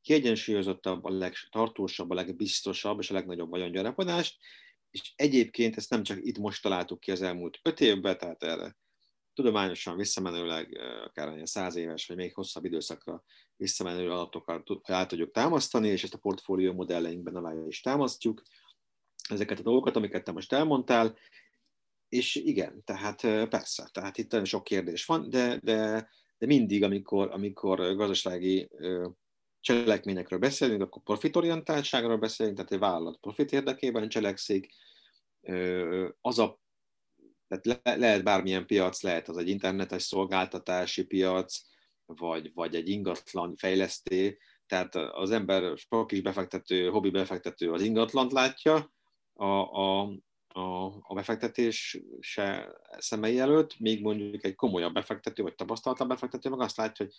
legkiegyensúlyozottabb, 0.02 1.04
a 1.04 1.11
legtartósabb, 1.11 2.11
a 2.11 2.14
legbiztosabb 2.14 3.00
és 3.00 3.11
a 3.11 3.14
legnagyobb 3.14 3.50
vagyongyarapodást, 3.50 4.38
és 4.90 5.12
egyébként 5.16 5.76
ezt 5.76 5.90
nem 5.90 6.02
csak 6.02 6.18
itt 6.21 6.38
most 6.38 6.62
találtuk 6.62 7.00
ki 7.00 7.11
az 7.11 7.23
elmúlt 7.23 7.59
öt 7.62 7.80
évben, 7.80 8.18
tehát 8.18 8.42
erre 8.42 8.76
tudományosan 9.35 9.97
visszamenőleg, 9.97 10.78
akár 11.04 11.32
ilyen 11.32 11.47
száz 11.47 11.76
éves, 11.76 12.06
vagy 12.06 12.16
még 12.16 12.35
hosszabb 12.35 12.64
időszakra 12.64 13.25
visszamenő 13.56 14.11
adatokat 14.11 14.68
el 14.82 15.06
tudjuk 15.06 15.30
támasztani, 15.30 15.88
és 15.88 16.02
ezt 16.02 16.14
a 16.14 16.18
portfólió 16.18 16.73
modelleinkben 16.73 17.37
alá 17.37 17.66
is 17.66 17.80
támasztjuk, 17.80 18.42
ezeket 19.28 19.59
a 19.59 19.62
dolgokat, 19.62 19.97
amiket 19.97 20.25
te 20.25 20.32
most 20.32 20.52
elmondtál, 20.52 21.16
és 22.09 22.35
igen, 22.35 22.82
tehát 22.85 23.21
persze, 23.49 23.88
tehát 23.92 24.18
itt 24.18 24.30
nagyon 24.30 24.47
sok 24.47 24.64
kérdés 24.64 25.04
van, 25.04 25.30
de, 25.30 25.59
de, 25.62 26.09
de 26.38 26.47
mindig, 26.47 26.82
amikor, 26.82 27.30
amikor 27.30 27.94
gazdasági 27.97 28.68
cselekményekről 29.62 30.38
beszélünk, 30.38 30.83
akkor 30.83 31.02
profitorientáltságról 31.02 32.16
beszélünk, 32.16 32.57
tehát 32.57 32.73
egy 32.73 32.78
vállalat 32.78 33.21
profit 33.21 33.52
érdekében 33.52 34.09
cselekszik, 34.09 34.75
az 36.21 36.38
a 36.38 36.61
tehát 37.49 37.83
le, 37.85 37.97
lehet 37.97 38.25
bármilyen 38.25 38.66
piac, 38.66 39.02
lehet 39.02 39.28
az 39.28 39.37
egy 39.37 39.49
internetes 39.49 40.02
szolgáltatási 40.02 41.04
piac, 41.04 41.61
vagy, 42.07 42.50
vagy 42.54 42.75
egy 42.75 42.88
ingatlan 42.88 43.57
fejleszté, 43.57 44.38
tehát 44.66 44.95
az 44.95 45.31
ember 45.31 45.78
sok 45.78 46.07
kis 46.07 46.21
befektető, 46.21 46.88
hobbi 46.88 47.11
befektető 47.11 47.73
az 47.73 47.83
ingatlant 47.83 48.33
látja 48.33 48.92
a, 49.33 49.47
a, 49.47 50.00
a, 50.49 50.85
a 50.85 51.14
befektetés 51.14 52.00
se 52.21 52.69
szemei 52.99 53.38
előtt, 53.38 53.78
még 53.78 54.02
mondjuk 54.02 54.45
egy 54.45 54.54
komolyabb 54.54 54.95
befektető, 54.95 55.42
vagy 55.42 55.54
tapasztaltabb 55.54 56.09
befektető 56.09 56.50
meg 56.50 56.61
azt 56.61 56.76
látja, 56.76 57.04
hogy 57.04 57.14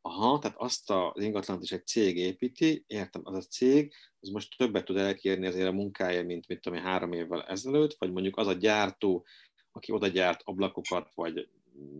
aha, 0.00 0.38
tehát 0.38 0.56
azt 0.58 0.90
az 0.90 1.22
ingatlant 1.22 1.62
is 1.62 1.72
egy 1.72 1.86
cég 1.86 2.16
építi, 2.16 2.84
értem, 2.86 3.22
az 3.24 3.34
a 3.34 3.48
cég, 3.48 3.92
az 4.20 4.28
most 4.28 4.56
többet 4.56 4.84
tud 4.84 4.96
elkérni 4.96 5.46
azért 5.46 5.68
a 5.68 5.72
munkája, 5.72 6.24
mint 6.24 6.48
mit 6.48 6.60
tudom 6.60 6.78
én, 6.78 6.84
három 6.84 7.12
évvel 7.12 7.42
ezelőtt, 7.42 7.96
vagy 7.98 8.12
mondjuk 8.12 8.36
az 8.36 8.46
a 8.46 8.52
gyártó, 8.52 9.26
aki 9.72 9.92
oda 9.92 10.06
gyárt 10.06 10.40
ablakokat, 10.44 11.10
vagy 11.14 11.48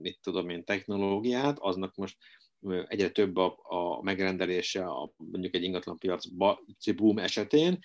mit 0.00 0.18
tudom 0.22 0.48
én, 0.48 0.64
technológiát, 0.64 1.58
aznak 1.58 1.94
most 1.94 2.16
egyre 2.86 3.10
több 3.10 3.36
a, 3.36 3.58
a 3.62 4.02
megrendelése 4.02 4.84
a, 4.84 5.12
mondjuk 5.16 5.54
egy 5.54 5.62
ingatlanpiac 5.62 6.26
boom 6.96 7.18
esetén, 7.18 7.78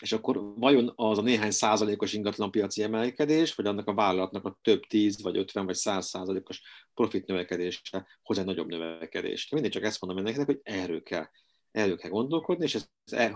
és 0.00 0.12
akkor 0.12 0.52
vajon 0.56 0.92
az 0.96 1.18
a 1.18 1.22
néhány 1.22 1.50
százalékos 1.50 2.12
ingatlanpiaci 2.12 2.82
emelkedés, 2.82 3.54
vagy 3.54 3.66
annak 3.66 3.86
a 3.86 3.94
vállalatnak 3.94 4.44
a 4.44 4.58
több 4.62 4.82
tíz, 4.86 5.22
vagy 5.22 5.36
ötven, 5.36 5.64
vagy 5.66 5.74
száz 5.74 6.06
százalékos 6.06 6.62
profit 6.94 7.26
növekedése 7.26 8.06
hoz 8.22 8.38
egy 8.38 8.44
nagyobb 8.44 8.68
növekedést. 8.68 9.52
Mindig 9.52 9.70
csak 9.70 9.82
ezt 9.82 10.00
mondom 10.00 10.26
ennek, 10.26 10.46
hogy 10.46 10.60
erről 10.62 11.02
kell, 11.02 11.26
erről 11.70 11.96
kell 11.96 12.10
gondolkodni, 12.10 12.64
és, 12.64 12.74
ez, 12.74 12.88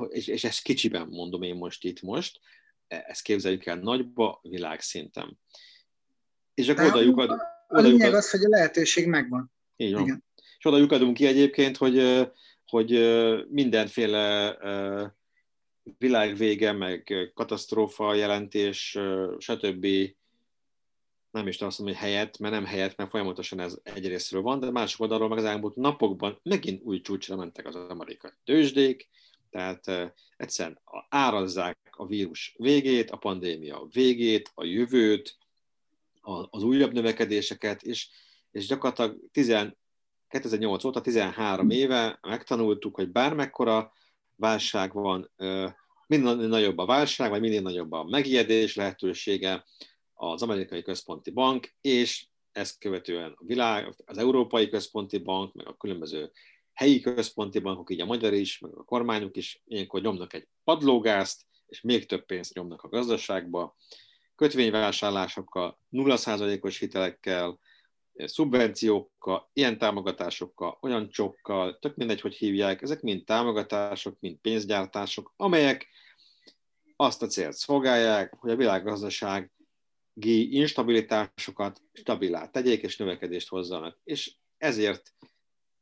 és, 0.09 0.27
és 0.27 0.45
ezt 0.45 0.63
kicsiben 0.63 1.07
mondom 1.07 1.43
én 1.43 1.55
most 1.55 1.85
itt 1.85 2.01
most, 2.01 2.41
ezt 2.89 3.23
képzeljük 3.23 3.67
el 3.67 3.77
nagyba, 3.77 4.41
világszinten. 4.43 5.39
És 6.55 6.69
akkor 6.69 6.85
oda 6.85 7.01
lyukad, 7.01 7.31
a 7.69 7.81
lényeg 7.81 8.15
az, 8.15 8.31
hogy 8.31 8.45
a 8.45 8.49
lehetőség 8.49 9.07
megvan. 9.07 9.53
Így 9.77 9.93
van. 9.93 10.03
Igen. 10.03 10.25
És 10.59 10.65
oda 10.65 10.77
lyukadunk 10.77 11.15
ki 11.15 11.27
egyébként, 11.27 11.77
hogy, 11.77 12.29
hogy 12.65 12.91
mindenféle 13.49 14.57
világvége, 15.99 16.73
meg 16.73 17.31
katasztrófa 17.35 18.15
jelentés, 18.15 18.99
stb. 19.39 19.87
nem 21.31 21.47
is 21.47 21.61
azt 21.61 21.79
mondom, 21.79 21.97
hogy 21.97 22.07
helyett, 22.07 22.39
mert 22.39 22.55
nem 22.55 22.65
helyett, 22.65 22.97
mert 22.97 23.11
folyamatosan 23.11 23.61
ez 23.61 23.79
egyrésztről 23.83 24.43
van, 24.43 24.61
de 24.61 24.71
másik 24.71 25.01
oldalról 25.01 25.29
meg 25.29 25.39
az 25.39 25.45
elmúlt 25.45 25.77
napokban 25.77 26.41
megint 26.43 26.83
új 26.83 27.01
csúcsra 27.01 27.37
mentek 27.37 27.67
az 27.67 27.75
amerikai 27.75 28.31
tőzsdék, 28.45 29.09
tehát 29.51 30.15
egyszerűen 30.37 30.81
árazzák 31.09 31.79
a 31.91 32.07
vírus 32.07 32.55
végét, 32.59 33.11
a 33.11 33.17
pandémia 33.17 33.87
végét, 33.93 34.51
a 34.55 34.65
jövőt, 34.65 35.37
az 36.51 36.63
újabb 36.63 36.93
növekedéseket, 36.93 37.83
és, 37.83 38.09
és 38.51 38.67
gyakorlatilag 38.67 39.19
10, 39.33 39.57
2008 40.29 40.85
óta 40.85 41.01
13 41.01 41.71
éve 41.71 42.19
megtanultuk, 42.23 42.95
hogy 42.95 43.11
bármekkora 43.11 43.93
válság 44.43 44.93
van, 44.93 45.31
minél 46.07 46.35
nagyobb 46.35 46.79
a 46.79 46.87
válság, 46.87 47.31
vagy 47.31 47.41
minél 47.41 47.61
nagyobb 47.61 47.93
a 47.93 48.05
megijedés 48.05 48.75
lehetősége, 48.75 49.65
az 50.15 50.43
amerikai 50.43 50.83
központi 50.83 51.31
bank, 51.31 51.75
és 51.81 52.27
ezt 52.53 52.79
követően 52.79 53.33
a 53.37 53.45
világ, 53.45 53.95
az 54.05 54.19
Európai 54.19 54.69
Központi 54.69 55.19
Bank, 55.19 55.53
meg 55.53 55.67
a 55.67 55.77
különböző 55.77 56.33
helyi 56.73 57.01
központi 57.01 57.59
bankok, 57.59 57.91
így 57.91 58.01
a 58.01 58.05
magyar 58.05 58.33
is, 58.33 58.59
meg 58.59 58.71
a 58.77 58.85
kormányok 58.85 59.37
is 59.37 59.63
ilyenkor 59.67 60.01
nyomnak 60.01 60.33
egy 60.33 60.49
padlógázt, 60.65 61.43
és 61.67 61.81
még 61.81 62.07
több 62.07 62.25
pénzt 62.25 62.55
nyomnak 62.55 62.83
a 62.83 62.89
gazdaságba, 62.89 63.77
kötvényvásárlásokkal, 64.37 65.79
0%-os 65.93 66.79
hitelekkel, 66.79 67.59
szubvenciókkal, 68.15 69.51
ilyen 69.53 69.79
támogatásokkal, 69.79 70.79
olyan 70.81 71.09
csokkal, 71.09 71.79
tök 71.79 71.97
mindegy, 71.97 72.21
hogy 72.21 72.35
hívják, 72.35 72.83
ezek 72.83 73.01
mind 73.01 73.25
támogatások, 73.25 74.17
mind 74.21 74.37
pénzgyártások, 74.37 75.33
amelyek 75.37 75.89
azt 76.97 77.23
a 77.23 77.27
célt 77.27 77.55
szolgálják, 77.55 78.35
hogy 78.39 78.51
a 78.51 78.57
világgazdasági 78.57 79.51
instabilitásokat 80.51 81.83
stabilá 81.93 82.49
tegyék 82.49 82.83
és 82.83 82.97
növekedést 82.97 83.49
hozzanak. 83.49 83.99
És 84.05 84.35
ezért 84.59 85.15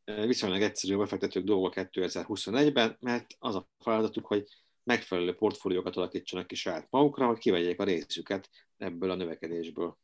viszonylag 0.05 0.63
egyszerű 0.63 0.97
befektetők 0.97 1.45
dolga 1.45 1.71
2021-ben, 1.75 2.97
mert 3.01 3.27
az 3.39 3.55
a 3.55 3.69
feladatuk, 3.79 4.27
hogy 4.27 4.45
megfelelő 4.83 5.35
portfóliókat 5.35 5.97
alakítsanak 5.97 6.47
ki 6.47 6.55
saját 6.55 6.87
magukra, 6.91 7.27
hogy 7.27 7.39
kivegyék 7.39 7.81
a 7.81 7.85
részüket 7.85 8.51
ebből 8.77 9.11
a 9.11 9.15
növekedésből. 9.15 9.99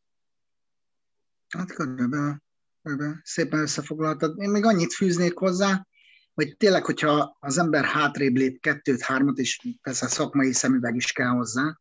Hát 1.48 1.72
körülbelül, 1.72 2.42
körülbelül 2.82 3.20
szépen 3.22 3.60
összefoglaltad. 3.60 4.40
Én 4.40 4.50
még 4.50 4.64
annyit 4.64 4.92
fűznék 4.92 5.38
hozzá, 5.38 5.86
hogy 6.34 6.56
tényleg, 6.56 6.84
hogyha 6.84 7.36
az 7.40 7.58
ember 7.58 7.84
hátrébb 7.84 8.36
lép 8.36 8.60
kettőt, 8.60 9.02
hármat, 9.02 9.38
és 9.38 9.60
persze 9.82 10.08
szakmai 10.08 10.52
szemüveg 10.52 10.96
is 10.96 11.12
kell 11.12 11.28
hozzá, 11.28 11.78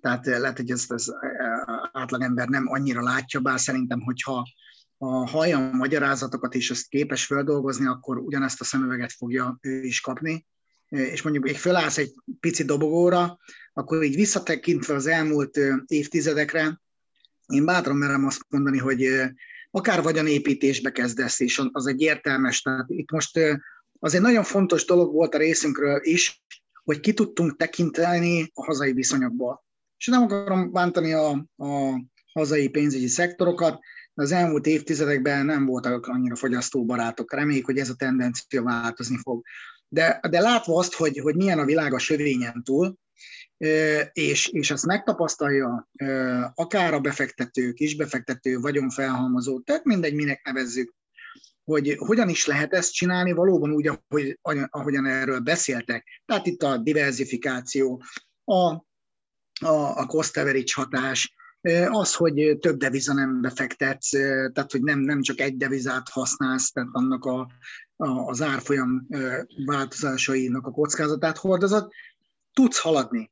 tehát 0.00 0.26
lehet, 0.26 0.56
hogy 0.56 0.70
ezt 0.70 0.90
az 0.92 1.14
átlagember 1.92 2.48
nem 2.48 2.68
annyira 2.68 3.02
látja, 3.02 3.40
bár 3.40 3.60
szerintem, 3.60 4.00
hogyha 4.00 4.48
ha 4.98 5.26
hallja 5.26 5.56
a 5.58 5.76
magyarázatokat, 5.76 6.54
és 6.54 6.70
ezt 6.70 6.88
képes 6.88 7.24
feldolgozni, 7.24 7.86
akkor 7.86 8.18
ugyanezt 8.18 8.60
a 8.60 8.64
szemüveget 8.64 9.12
fogja 9.12 9.58
ő 9.60 9.82
is 9.82 10.00
kapni, 10.00 10.46
és 10.88 11.22
mondjuk 11.22 11.44
még 11.44 11.56
fölállsz 11.56 11.98
egy 11.98 12.14
pici 12.40 12.64
dobogóra, 12.64 13.38
akkor 13.72 14.02
így 14.02 14.14
visszatekintve 14.14 14.94
az 14.94 15.06
elmúlt 15.06 15.58
évtizedekre, 15.86 16.80
én 17.50 17.64
bátran 17.64 17.96
merem 17.96 18.26
azt 18.26 18.44
mondani, 18.48 18.78
hogy 18.78 19.08
akár 19.70 20.02
vagyonépítésbe 20.02 20.90
kezdesz, 20.90 21.40
és 21.40 21.62
az 21.72 21.86
egy 21.86 22.00
értelmes. 22.00 22.62
Tehát 22.62 22.84
itt 22.88 23.10
most 23.10 23.38
az 23.98 24.14
egy 24.14 24.20
nagyon 24.20 24.44
fontos 24.44 24.84
dolog 24.84 25.12
volt 25.12 25.34
a 25.34 25.38
részünkről 25.38 26.00
is, 26.02 26.42
hogy 26.84 27.00
ki 27.00 27.12
tudtunk 27.12 27.56
tekinteni 27.56 28.50
a 28.54 28.64
hazai 28.64 28.92
viszonyokból. 28.92 29.64
És 29.98 30.06
nem 30.06 30.22
akarom 30.22 30.72
bántani 30.72 31.12
a, 31.12 31.28
a 31.56 32.00
hazai 32.32 32.68
pénzügyi 32.68 33.06
szektorokat, 33.06 33.78
de 34.14 34.22
az 34.22 34.32
elmúlt 34.32 34.66
évtizedekben 34.66 35.46
nem 35.46 35.66
voltak 35.66 36.06
annyira 36.06 36.36
fogyasztóbarátok. 36.36 37.34
Reméljük, 37.34 37.64
hogy 37.64 37.78
ez 37.78 37.88
a 37.88 37.94
tendencia 37.94 38.62
változni 38.62 39.18
fog. 39.22 39.42
De, 39.88 40.20
de 40.30 40.40
látva 40.40 40.78
azt, 40.78 40.94
hogy, 40.94 41.18
hogy 41.18 41.36
milyen 41.36 41.58
a 41.58 41.64
világ 41.64 41.94
a 41.94 41.98
sövényen 41.98 42.62
túl, 42.64 42.98
és, 44.12 44.48
és 44.48 44.70
ezt 44.70 44.86
megtapasztalja 44.86 45.88
akár 46.54 46.94
a 46.94 47.00
befektető, 47.00 47.72
kisbefektető, 47.72 48.58
vagyonfelhalmozó, 48.58 49.60
tehát 49.60 49.84
mindegy, 49.84 50.14
minek 50.14 50.44
nevezzük, 50.44 50.94
hogy 51.64 51.96
hogyan 51.98 52.28
is 52.28 52.46
lehet 52.46 52.72
ezt 52.72 52.92
csinálni 52.92 53.32
valóban 53.32 53.72
úgy, 53.72 53.86
ahogy, 53.86 54.38
ahogyan 54.70 55.06
erről 55.06 55.40
beszéltek. 55.40 56.22
Tehát 56.26 56.46
itt 56.46 56.62
a 56.62 56.76
diversifikáció, 56.76 58.02
a, 58.44 58.54
a, 59.60 59.96
a 59.96 60.06
cost 60.06 60.36
average 60.36 60.72
hatás, 60.74 61.34
az, 61.88 62.14
hogy 62.14 62.56
több 62.60 62.76
deviza 62.76 63.12
nem 63.12 63.40
befektetsz, 63.40 64.10
tehát 64.52 64.70
hogy 64.70 64.82
nem, 64.82 64.98
nem 64.98 65.22
csak 65.22 65.40
egy 65.40 65.56
devizát 65.56 66.08
használsz, 66.08 66.70
tehát 66.70 66.88
annak 66.92 67.24
a, 67.24 67.50
a, 67.96 68.08
az 68.08 68.42
árfolyam 68.42 69.06
változásainak 69.64 70.66
a 70.66 70.70
kockázatát 70.70 71.38
hordozat, 71.38 71.92
tudsz 72.52 72.78
haladni. 72.78 73.30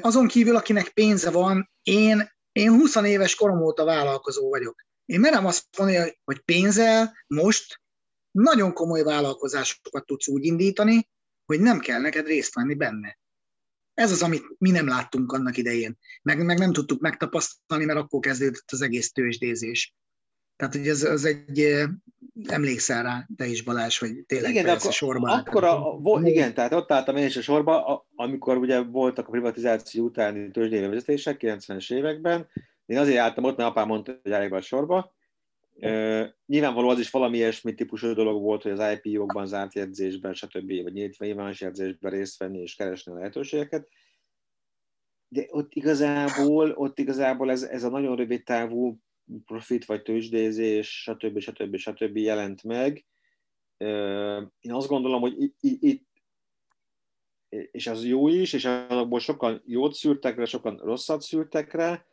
Azon 0.00 0.26
kívül, 0.26 0.56
akinek 0.56 0.88
pénze 0.88 1.30
van, 1.30 1.70
én, 1.82 2.30
én 2.52 2.70
20 2.70 2.94
éves 2.94 3.34
korom 3.34 3.62
óta 3.62 3.84
vállalkozó 3.84 4.48
vagyok. 4.48 4.84
Én 5.04 5.20
merem 5.20 5.46
azt 5.46 5.64
mondani, 5.78 6.18
hogy 6.24 6.40
pénzzel 6.40 7.16
most 7.26 7.80
nagyon 8.30 8.72
komoly 8.72 9.02
vállalkozásokat 9.02 10.06
tudsz 10.06 10.28
úgy 10.28 10.44
indítani, 10.44 11.08
hogy 11.44 11.60
nem 11.60 11.78
kell 11.78 12.00
neked 12.00 12.26
részt 12.26 12.54
venni 12.54 12.74
benne. 12.74 13.18
Ez 13.94 14.10
az, 14.10 14.22
amit 14.22 14.44
mi 14.58 14.70
nem 14.70 14.86
láttunk 14.86 15.32
annak 15.32 15.56
idején. 15.56 15.98
Meg, 16.22 16.44
meg 16.44 16.58
nem 16.58 16.72
tudtuk 16.72 17.00
megtapasztalni, 17.00 17.84
mert 17.84 17.98
akkor 17.98 18.20
kezdődött 18.20 18.70
az 18.70 18.80
egész 18.80 19.12
tőzsdézés. 19.12 19.94
Tehát, 20.56 20.74
hogy 20.74 20.88
ez, 20.88 21.02
az 21.02 21.24
egy, 21.24 21.84
emlékszel 22.44 23.02
rá, 23.02 23.28
te 23.36 23.46
is 23.46 23.62
Balázs, 23.62 23.98
hogy 23.98 24.24
tényleg 24.26 24.50
igen, 24.50 24.68
akkor, 24.68 24.92
sorban 24.92 25.38
akkor 25.38 25.64
a, 25.64 25.94
a, 25.94 26.20
igen, 26.22 26.54
tehát 26.54 26.72
ott 26.72 26.92
álltam 26.92 27.16
én 27.16 27.26
is 27.26 27.36
a 27.36 27.42
sorba, 27.42 28.06
amikor 28.14 28.56
ugye 28.56 28.82
voltak 28.82 29.26
a 29.26 29.30
privatizáció 29.30 30.04
utáni 30.04 30.50
tőzsdei 30.50 30.86
vezetések 30.86 31.36
90-es 31.40 31.92
években, 31.92 32.48
én 32.86 32.98
azért 32.98 33.18
álltam 33.18 33.44
ott, 33.44 33.56
mert 33.56 33.68
apám 33.68 33.86
mondta, 33.86 34.18
hogy 34.22 34.32
álljak 34.32 34.50
be 34.50 34.56
a 34.56 34.60
sorba. 34.60 35.14
Uh, 35.80 36.26
nyilvánvaló 36.46 36.88
az 36.88 36.98
is 36.98 37.10
valami 37.10 37.36
ilyesmi 37.36 37.74
típusú 37.74 38.12
dolog 38.12 38.42
volt, 38.42 38.62
hogy 38.62 38.72
az 38.72 38.98
IPO-kban, 39.02 39.46
zárt 39.46 39.74
jegyzésben, 39.74 40.34
stb. 40.34 40.82
vagy 40.82 40.92
nyílt 40.92 41.18
nyilvános 41.18 41.60
jegyzésben 41.60 42.10
részt 42.10 42.38
venni 42.38 42.58
és 42.58 42.74
keresni 42.74 43.12
a 43.12 43.14
lehetőségeket. 43.14 43.88
De 45.28 45.46
ott 45.50 45.74
igazából, 45.74 46.70
ott 46.70 46.98
igazából 46.98 47.50
ez, 47.50 47.62
ez 47.62 47.84
a 47.84 47.88
nagyon 47.88 48.16
rövid 48.16 48.42
távú 48.42 48.98
profit 49.46 49.84
vagy 49.84 50.02
tőzsdézés, 50.02 51.02
stb. 51.02 51.38
stb. 51.38 51.76
stb. 51.76 52.16
jelent 52.16 52.62
meg. 52.62 53.06
Én 54.60 54.72
azt 54.72 54.88
gondolom, 54.88 55.20
hogy 55.20 55.52
itt, 55.60 56.08
és 57.70 57.86
az 57.86 58.04
jó 58.04 58.28
is, 58.28 58.52
és 58.52 58.64
azokból 58.64 59.18
sokan 59.18 59.62
jót 59.64 59.94
szűrtek 59.94 60.36
rá, 60.36 60.44
sokan 60.44 60.76
rosszat 60.76 61.20
szűrtek 61.20 61.72
rá. 61.72 62.06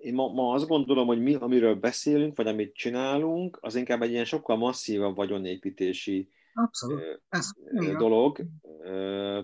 Én 0.00 0.14
ma, 0.14 0.32
ma 0.32 0.52
azt 0.52 0.66
gondolom, 0.66 1.06
hogy 1.06 1.22
mi, 1.22 1.34
amiről 1.34 1.74
beszélünk, 1.74 2.36
vagy 2.36 2.46
amit 2.46 2.74
csinálunk, 2.74 3.58
az 3.60 3.74
inkább 3.74 4.02
egy 4.02 4.10
ilyen 4.10 4.24
sokkal 4.24 4.56
masszívabb 4.56 5.16
vagyonépítési 5.16 6.28
Abszolút. 6.54 7.22
Ez, 7.28 7.50
dolog. 7.98 8.40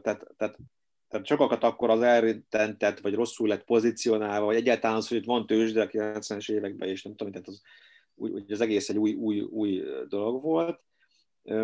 Tehát, 0.03 0.27
tehát 0.37 0.59
tehát 1.11 1.27
sokakat 1.27 1.65
akkor 1.65 1.91
az 1.91 2.03
elrettentett, 2.03 3.01
vagy 3.01 3.15
rosszul 3.15 3.49
lett 3.49 3.65
pozícionálva, 3.65 4.47
vagy 4.47 4.57
egyáltalán 4.57 4.97
az, 4.97 5.09
hogy 5.09 5.25
van 5.25 5.47
tőzsde 5.47 5.83
a 5.83 5.87
90-es 5.87 6.51
években, 6.51 6.89
és 6.89 7.03
nem 7.03 7.15
tudom, 7.17 7.33
tehát 7.33 7.49
az, 7.49 7.63
úgy, 8.15 8.53
az 8.53 8.61
egész 8.61 8.89
egy 8.89 8.99
új, 8.99 9.13
új, 9.13 9.41
új 9.41 9.83
dolog 10.09 10.43
volt. 10.43 10.81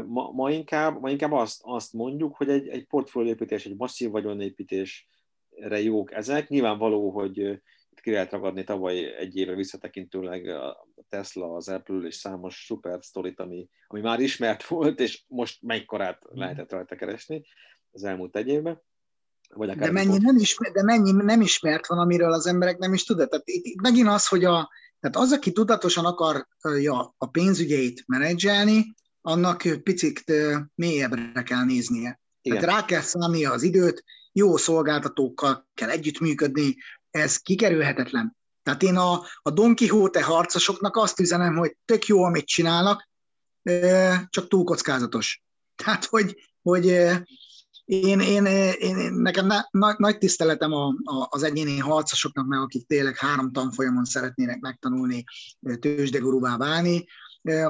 Ma, 0.07 0.31
ma, 0.31 0.51
inkább, 0.51 1.01
ma 1.01 1.11
inkább 1.11 1.33
azt, 1.33 1.61
azt 1.65 1.93
mondjuk, 1.93 2.37
hogy 2.37 2.49
egy, 2.49 2.69
egy 2.69 2.87
portfólióépítés, 2.87 3.67
egy 3.67 3.77
masszív 3.77 4.11
vagyonépítésre 4.11 5.81
jók 5.83 6.13
ezek. 6.13 6.49
Nyilvánvaló, 6.49 7.11
hogy 7.11 7.39
itt 7.91 8.01
ki 8.01 8.11
lehet 8.11 8.33
ragadni 8.33 8.65
tavaly 8.65 9.17
egy 9.17 9.37
évre 9.37 9.55
visszatekintőleg 9.55 10.49
a 10.49 10.89
Tesla, 11.09 11.55
az 11.55 11.69
Apple 11.69 12.07
és 12.07 12.15
számos 12.15 12.65
szuper 12.67 12.99
sztorit, 13.03 13.41
ami, 13.41 13.69
ami 13.87 14.01
már 14.01 14.21
ismert 14.21 14.67
volt, 14.67 15.01
és 15.01 15.25
most 15.29 15.63
melyikkorát 15.63 16.23
lehetett 16.25 16.73
rajta 16.73 16.97
keresni 16.97 17.45
az 17.91 18.05
elmúlt 18.05 18.37
egy 18.37 18.49
évben. 18.49 18.83
Vagy 19.57 19.77
de, 19.77 19.91
mennyi 19.91 20.19
nem 20.19 20.37
ismer, 20.37 20.73
de 20.73 20.83
mennyi 20.83 21.13
nem 21.13 21.41
ismert 21.41 21.87
van, 21.87 21.99
amiről 21.99 22.33
az 22.33 22.47
emberek 22.47 22.79
nem 22.79 22.93
is 22.93 23.05
tudnak. 23.05 23.29
Tehát 23.29 23.49
itt, 23.49 23.65
itt 23.65 23.81
megint 23.81 24.09
az, 24.09 24.27
hogy 24.27 24.45
a, 24.45 24.71
tehát 25.01 25.17
az, 25.17 25.33
aki 25.33 25.53
tudatosan 25.53 26.05
akarja 26.05 27.15
a 27.19 27.27
pénzügyeit 27.27 28.05
menedzselni, 28.07 28.95
annak 29.21 29.63
picit 29.83 30.33
mélyebbre 30.75 31.43
kell 31.43 31.65
néznie. 31.65 32.21
Igen. 32.43 32.61
Tehát 32.61 32.75
rá 32.75 32.85
kell 32.85 33.01
szállnia 33.01 33.53
az 33.53 33.63
időt, 33.63 34.05
jó 34.33 34.57
szolgáltatókkal 34.57 35.69
kell 35.75 35.89
együttműködni, 35.89 36.77
ez 37.11 37.37
kikerülhetetlen. 37.37 38.37
Tehát 38.63 38.83
én 38.83 38.97
a, 38.97 39.21
a 39.43 39.51
Don 39.51 39.77
Quixote 39.77 40.23
harcosoknak 40.23 40.97
azt 40.97 41.21
üzenem, 41.21 41.57
hogy 41.57 41.77
tök 41.85 42.07
jó, 42.07 42.23
amit 42.23 42.47
csinálnak, 42.47 43.09
csak 44.29 44.49
túl 44.49 44.65
kockázatos. 44.65 45.43
Tehát, 45.75 46.05
hogy, 46.05 46.37
hogy 46.63 47.11
én, 47.87 48.21
én, 48.21 48.45
én, 48.45 48.97
én 48.97 49.13
nekem 49.13 49.47
na, 49.71 49.95
nagy 49.99 50.19
tiszteletem 50.19 50.73
a, 50.73 50.87
a, 50.87 51.27
az 51.31 51.43
egyéni 51.43 51.79
harcosoknak, 51.79 52.47
meg 52.47 52.61
akik 52.61 52.87
tényleg 52.87 53.17
három 53.17 53.53
tanfolyamon 53.53 54.05
szeretnének 54.05 54.61
megtanulni 54.61 55.25
tőzsdeguruvá 55.81 56.57
válni. 56.57 57.05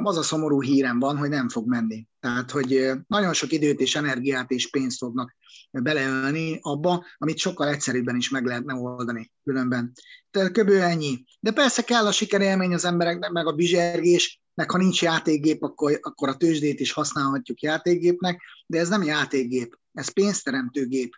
Az 0.03 0.17
a 0.17 0.23
szomorú 0.23 0.63
hírem 0.63 0.99
van, 0.99 1.17
hogy 1.17 1.29
nem 1.29 1.49
fog 1.49 1.69
menni. 1.69 2.07
Tehát, 2.21 2.51
hogy 2.51 2.91
nagyon 3.07 3.33
sok 3.33 3.53
időt 3.53 3.81
és 3.81 3.97
energiát 3.97 4.51
és 4.51 4.71
pénzt 4.71 4.99
fognak 4.99 5.37
beleölni 5.71 6.59
abba, 6.63 7.05
amit 7.19 7.39
sokkal 7.39 7.69
egyszerűbben 7.69 8.17
is 8.17 8.31
meg 8.31 8.45
lehetne 8.45 8.75
oldani 8.75 9.33
különben. 9.45 9.93
Tehát 10.31 10.51
kb. 10.51 10.71
ennyi. 10.71 11.25
De 11.41 11.51
persze 11.53 11.83
kell 11.83 12.07
a 12.07 12.13
sikerélmény 12.13 12.75
az 12.75 12.85
embereknek, 12.85 13.31
meg 13.31 13.47
a 13.47 13.53
bizsergés, 13.53 14.41
meg 14.57 14.71
ha 14.71 14.79
nincs 14.79 15.03
játékgép, 15.03 15.63
akkor, 15.63 15.99
akkor 16.03 16.29
a 16.29 16.37
tőzsdét 16.37 16.81
is 16.81 16.93
használhatjuk 16.93 17.61
játékgépnek, 17.61 18.43
de 18.67 18.79
ez 18.79 18.89
nem 18.89 19.03
játékgép, 19.03 19.79
ez 19.93 20.09
pénzteremtő 20.09 20.87
gép. 20.87 21.15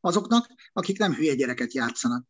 Azoknak, 0.00 0.46
akik 0.72 0.98
nem 0.98 1.14
hülye 1.14 1.34
gyereket 1.34 1.72
játszanak. 1.72 2.24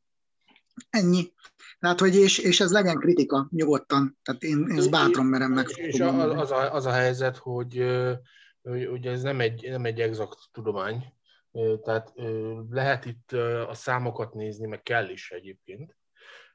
Ennyi. 0.90 1.32
Tehát, 1.78 2.00
hogy 2.00 2.14
és, 2.14 2.38
és 2.38 2.60
ez 2.60 2.72
legyen 2.72 2.98
kritika 2.98 3.48
nyugodtan, 3.50 4.18
tehát 4.22 4.42
én, 4.42 4.70
ezt 4.76 4.90
bátran 4.90 5.26
merem 5.26 5.52
meg. 5.52 5.68
És 5.74 6.00
az 6.00 6.50
a, 6.50 6.74
az 6.74 6.86
a 6.86 6.92
helyzet, 6.92 7.36
hogy, 7.36 7.84
hogy, 8.62 8.86
hogy 8.86 9.06
ez 9.06 9.22
nem 9.22 9.40
egy, 9.40 9.66
nem 9.70 9.84
egy 9.84 10.00
exakt 10.00 10.38
tudomány, 10.52 11.12
tehát 11.84 12.12
lehet 12.70 13.04
itt 13.04 13.32
a 13.68 13.74
számokat 13.74 14.34
nézni, 14.34 14.66
meg 14.66 14.82
kell 14.82 15.08
is 15.08 15.30
egyébként, 15.30 15.96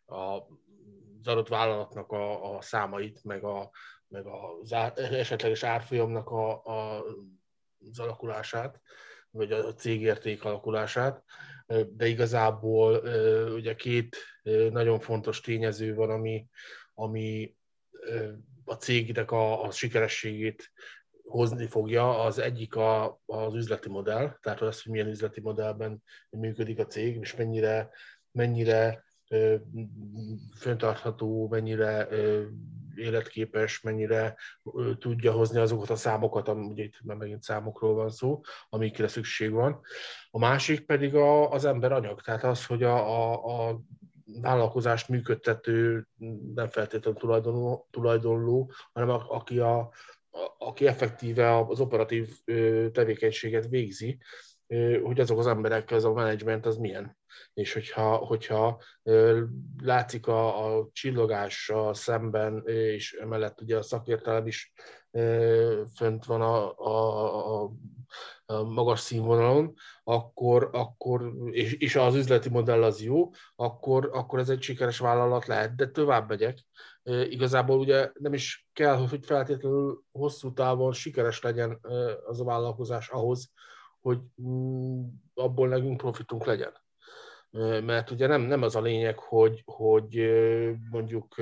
az 0.06 1.28
adott 1.28 1.48
vállalatnak 1.48 2.12
a, 2.12 2.56
a 2.56 2.62
számait, 2.62 3.24
meg, 3.24 3.44
a, 3.44 3.72
meg 4.14 4.26
az 4.26 4.72
esetleges 4.96 5.64
árfolyamnak 5.64 6.30
a, 6.30 6.66
a, 6.66 7.04
az 7.90 8.00
alakulását, 8.00 8.82
vagy 9.30 9.52
a 9.52 9.74
cégérték 9.74 10.44
alakulását, 10.44 11.24
de 11.90 12.08
igazából 12.08 12.96
ugye 13.54 13.76
két 13.76 14.16
nagyon 14.70 15.00
fontos 15.00 15.42
tényező 15.42 15.96
van, 15.96 16.10
ami, 16.10 16.48
ami 16.94 17.56
a 18.66 18.74
cégnek 18.74 19.32
a, 19.32 19.64
a 19.64 19.72
sikerességét 19.72 20.72
hozni 21.24 21.68
fogja. 21.68 22.24
Az 22.24 22.40
egyik 22.40 22.76
a, 22.76 23.20
az 23.26 23.54
üzleti 23.54 23.90
modell, 23.90 24.38
tehát 24.42 24.62
az, 24.62 24.82
hogy 24.82 24.92
milyen 24.92 25.08
üzleti 25.08 25.42
modellben 25.42 26.04
működik 26.30 26.80
a 26.80 26.86
cég, 26.86 27.16
és 27.16 27.36
mennyire, 27.36 27.90
mennyire 28.32 29.04
föntartható, 30.56 31.48
mennyire 31.48 32.08
életképes, 32.96 33.82
mennyire 33.82 34.36
tudja 35.00 35.32
hozni 35.32 35.60
azokat 35.60 35.90
a 35.90 35.96
számokat, 35.96 36.48
ugye 36.48 36.84
itt 36.84 37.02
már 37.04 37.18
megint 37.18 37.44
számokról 37.44 37.94
van 37.94 38.10
szó, 38.10 38.42
amikre 38.70 39.08
szükség 39.08 39.52
van. 39.52 39.82
A 40.32 40.40
másik 40.40 40.86
pedig 40.86 41.16
a, 41.16 41.52
az 41.52 41.66
ember 41.66 41.92
anyag, 41.92 42.22
tehát 42.22 42.44
az, 42.44 42.66
hogy 42.66 42.84
a, 42.84 42.96
a, 42.96 43.70
a 43.70 43.82
vállalkozást 44.42 45.10
működtető 45.10 46.08
nem 46.56 46.68
feltétlenül 46.70 47.20
tulajdonló, 47.20 47.88
tulajdonló 47.92 48.72
hanem 48.94 49.10
a, 49.10 49.26
aki, 49.30 49.60
a, 49.60 49.92
aki 50.58 50.88
effektíve 50.88 51.58
az 51.58 51.80
operatív 51.80 52.30
tevékenységet 52.92 53.68
végzi, 53.68 54.20
hogy 55.04 55.20
azok 55.20 55.40
az 55.40 55.48
emberek, 55.48 55.92
ez 55.92 56.04
a 56.04 56.14
menedzsment 56.14 56.66
az 56.66 56.78
milyen. 56.78 57.18
És 57.54 57.74
hogyha, 57.74 58.16
hogyha 58.16 58.82
látszik 59.82 60.28
a, 60.28 60.76
a 60.78 60.90
csillogással 60.92 61.94
szemben, 61.94 62.64
és 62.66 63.14
emellett 63.14 63.62
ugye 63.62 63.78
a 63.78 63.82
szakértelem 63.82 64.48
is 64.48 64.74
fönt 65.96 66.26
van 66.26 66.42
a, 66.42 66.78
a, 66.78 67.64
a, 67.64 67.72
a 68.46 68.64
magas 68.64 69.00
színvonalon, 69.00 69.74
akkor, 70.04 70.70
akkor 70.72 71.34
és, 71.52 71.74
és 71.74 71.96
az 71.96 72.16
üzleti 72.16 72.50
modell 72.50 72.84
az 72.84 73.02
jó, 73.02 73.30
akkor, 73.56 74.10
akkor 74.14 74.40
ez 74.40 74.50
egy 74.50 74.62
sikeres 74.62 75.00
vállalat 75.00 75.46
lehet, 75.46 75.76
de 75.76 75.88
tovább 75.88 76.30
megyek. 76.30 76.66
Igazából 77.04 77.80
ugye 77.80 78.12
nem 78.14 78.34
is 78.34 78.68
kell, 78.74 78.96
hogy 78.96 79.26
feltétlenül 79.26 80.04
hosszú 80.12 80.54
távon 80.54 80.94
sikeres 80.94 81.42
legyen 81.42 81.80
az 82.26 82.42
a 82.42 82.44
vállalkozás 82.44 83.10
ahhoz, 83.10 83.52
hogy 84.04 84.20
abból 85.34 85.68
nekünk 85.68 85.98
profitunk 85.98 86.46
legyen. 86.46 86.74
Mert 87.84 88.12
ugye 88.12 88.28
nem, 88.28 88.42
nem 88.42 88.62
az 88.62 88.76
a 88.76 88.82
lényeg, 88.82 89.20
hogy, 89.20 89.62
hogy 89.66 90.32
mondjuk 90.90 91.36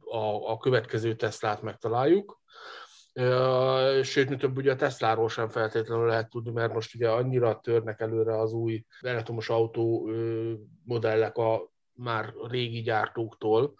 a, 0.00 0.50
a 0.50 0.56
következő 0.56 1.14
Teslát 1.16 1.62
megtaláljuk, 1.62 2.40
Sőt, 4.02 4.28
mint 4.28 4.40
több 4.40 4.56
ugye 4.56 4.72
a 4.72 4.76
Tesláról 4.76 5.28
sem 5.28 5.48
feltétlenül 5.48 6.06
lehet 6.06 6.30
tudni, 6.30 6.50
mert 6.50 6.72
most 6.72 6.94
ugye 6.94 7.10
annyira 7.10 7.60
törnek 7.60 8.00
előre 8.00 8.38
az 8.40 8.52
új 8.52 8.84
elektromos 9.00 9.48
autó 9.48 10.10
modellek 10.84 11.36
a 11.36 11.70
már 11.92 12.34
régi 12.48 12.80
gyártóktól, 12.80 13.74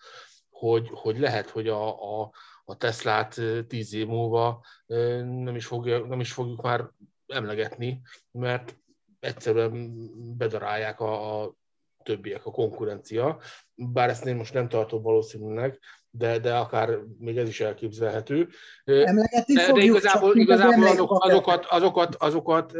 hogy, 0.50 0.88
hogy 0.92 1.18
lehet, 1.18 1.50
hogy 1.50 1.68
a, 1.68 2.20
a, 2.20 2.30
a 2.64 2.76
Teslát 2.76 3.40
tíz 3.68 3.94
év 3.94 4.06
múlva 4.06 4.64
nem 4.86 5.56
is, 5.56 5.66
fogja, 5.66 6.06
nem 6.06 6.20
is 6.20 6.32
fogjuk 6.32 6.62
már 6.62 6.90
emlegetni, 7.26 8.00
mert 8.30 8.76
egyszerűen 9.20 9.94
bedarálják 10.36 11.00
a, 11.00 11.42
a 11.42 11.54
többiek, 12.02 12.46
a 12.46 12.50
konkurencia, 12.50 13.38
bár 13.74 14.08
ezt 14.08 14.26
én 14.26 14.36
most 14.36 14.54
nem 14.54 14.68
tartom 14.68 15.02
valószínűleg, 15.02 15.78
de, 16.10 16.38
de 16.38 16.56
akár 16.56 16.98
még 17.18 17.36
ez 17.36 17.48
is 17.48 17.60
elképzelhető. 17.60 18.48
Emlegetni 18.84 19.54
de, 19.54 19.72
de 19.72 19.82
igazából, 19.82 20.36
igazából 20.36 20.86
azokat, 20.86 21.22
azokat, 21.22 21.64
azokat, 21.64 22.14
azokat, 22.14 22.74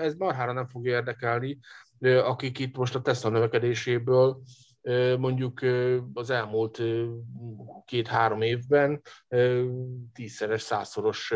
ez 0.00 0.14
marhára 0.14 0.52
nem 0.52 0.66
fog 0.66 0.86
érdekelni, 0.86 1.58
akik 2.00 2.58
itt 2.58 2.76
most 2.76 2.94
a 2.94 3.00
Tesla 3.00 3.30
növekedéséből 3.30 4.42
mondjuk 5.18 5.60
az 6.14 6.30
elmúlt 6.30 6.82
két-három 7.84 8.42
évben 8.42 9.00
tízszeres, 10.12 10.62
százszoros 10.62 11.34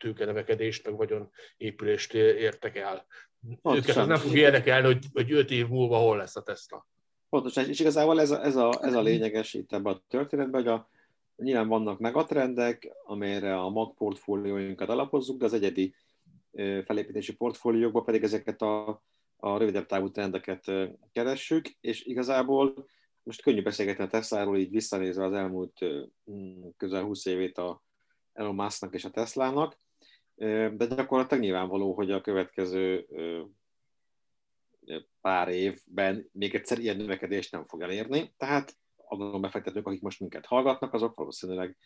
tőkenevekedést, 0.00 0.84
meg 0.84 0.96
vagyon 0.96 1.30
épülést 1.56 2.14
értek 2.14 2.76
el. 2.76 3.06
Pontosan. 3.40 3.76
Őket 3.76 3.96
az 3.96 4.06
nem 4.06 4.16
fog 4.16 4.36
érdekelni, 4.36 4.86
hogy, 4.86 5.06
hogy 5.12 5.32
öt 5.32 5.50
év 5.50 5.68
múlva 5.68 5.96
hol 5.96 6.16
lesz 6.16 6.36
a 6.36 6.42
Tesla. 6.42 6.86
Pontosan, 7.28 7.68
és 7.68 7.80
igazából 7.80 8.20
ez 8.20 8.30
a, 8.30 8.44
ez 8.44 8.56
a, 8.56 8.78
ez 8.82 8.94
a 8.94 9.00
lényeges 9.00 9.54
itt 9.54 9.72
ebben 9.72 9.92
a 9.92 10.02
történetben, 10.08 10.62
hogy 10.62 10.70
a, 10.70 10.88
nyilván 11.36 11.68
vannak 11.68 11.98
megatrendek, 11.98 12.92
amelyre 13.04 13.58
a 13.58 13.68
mag 13.68 13.94
portfólióinkat 13.94 14.88
alapozzuk, 14.88 15.38
de 15.38 15.44
az 15.44 15.52
egyedi 15.52 15.94
felépítési 16.84 17.36
portfóliókban 17.36 18.04
pedig 18.04 18.22
ezeket 18.22 18.62
a, 18.62 19.02
a 19.36 19.58
rövidebb 19.58 19.86
távú 19.86 20.10
trendeket 20.10 20.72
keressük, 21.12 21.68
és 21.80 22.04
igazából 22.04 22.86
most 23.22 23.42
könnyű 23.42 23.62
beszélgetni 23.62 24.04
a 24.04 24.08
Tesláról, 24.08 24.58
így 24.58 24.70
visszanézve 24.70 25.24
az 25.24 25.32
elmúlt 25.32 25.78
közel 26.76 27.02
20 27.02 27.26
évét 27.26 27.58
a 27.58 27.82
Elon 28.32 28.54
Musknak 28.54 28.94
és 28.94 29.04
a 29.04 29.10
Teslának, 29.10 29.78
de 30.76 30.86
gyakorlatilag 30.86 31.42
nyilvánvaló, 31.42 31.94
hogy 31.94 32.10
a 32.10 32.20
következő 32.20 33.06
pár 35.20 35.48
évben 35.48 36.28
még 36.32 36.54
egyszer 36.54 36.78
ilyen 36.78 36.96
növekedést 36.96 37.52
nem 37.52 37.66
fog 37.66 37.82
elérni, 37.82 38.34
tehát 38.36 38.76
azon 38.96 39.40
befektetők, 39.40 39.86
akik 39.86 40.00
most 40.00 40.20
minket 40.20 40.46
hallgatnak, 40.46 40.92
azok 40.92 41.16
valószínűleg 41.16 41.76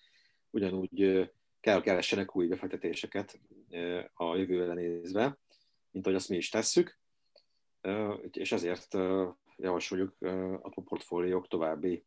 ugyanúgy 0.50 1.30
kell 1.60 1.80
keressenek 1.80 2.36
új 2.36 2.46
befektetéseket 2.46 3.40
a 4.14 4.36
jövőre 4.36 4.74
nézve, 4.74 5.38
mint 5.90 6.06
ahogy 6.06 6.18
azt 6.18 6.28
mi 6.28 6.36
is 6.36 6.48
tesszük, 6.48 6.98
és 8.30 8.52
ezért 8.52 8.94
javasoljuk 9.56 10.16
a 10.62 10.82
portfóliók 10.84 11.48
további 11.48 12.04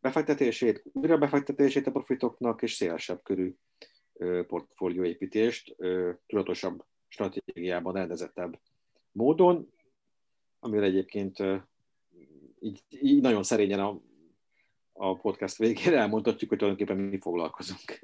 befektetését, 0.00 0.82
újra 0.92 1.18
befektetését 1.18 1.86
a 1.86 1.90
profitoknak, 1.90 2.62
és 2.62 2.72
szélesebb 2.72 3.22
körű 3.22 3.54
portfólióépítést 4.46 5.76
tudatosabb 6.26 6.84
stratégiában 7.08 7.92
rendezettebb 7.94 8.60
módon, 9.12 9.72
amivel 10.58 10.84
egyébként 10.84 11.38
így, 12.60 12.84
így 12.88 13.20
nagyon 13.20 13.42
szerényen 13.42 13.80
a, 13.80 14.00
a 14.92 15.16
podcast 15.16 15.56
végére 15.56 15.98
elmondhatjuk, 15.98 16.50
hogy 16.50 16.58
tulajdonképpen 16.58 17.04
mi 17.04 17.18
foglalkozunk. 17.20 18.00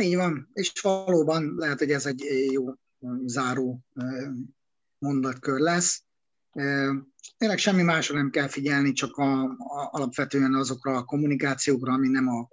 Így 0.00 0.16
van, 0.16 0.50
és 0.52 0.72
valóban 0.80 1.54
lehet, 1.56 1.78
hogy 1.78 1.90
ez 1.90 2.06
egy 2.06 2.24
jó 2.52 2.64
záró 3.24 3.80
mondatkör 4.98 5.60
lesz. 5.60 6.04
Tényleg 7.36 7.58
semmi 7.58 7.82
másra 7.82 8.14
nem 8.14 8.30
kell 8.30 8.48
figyelni, 8.48 8.92
csak 8.92 9.16
a, 9.16 9.42
a, 9.42 9.88
alapvetően 9.90 10.54
azokra 10.54 10.96
a 10.96 11.04
kommunikációkra, 11.04 11.92
ami 11.92 12.08
nem 12.08 12.28
a, 12.28 12.48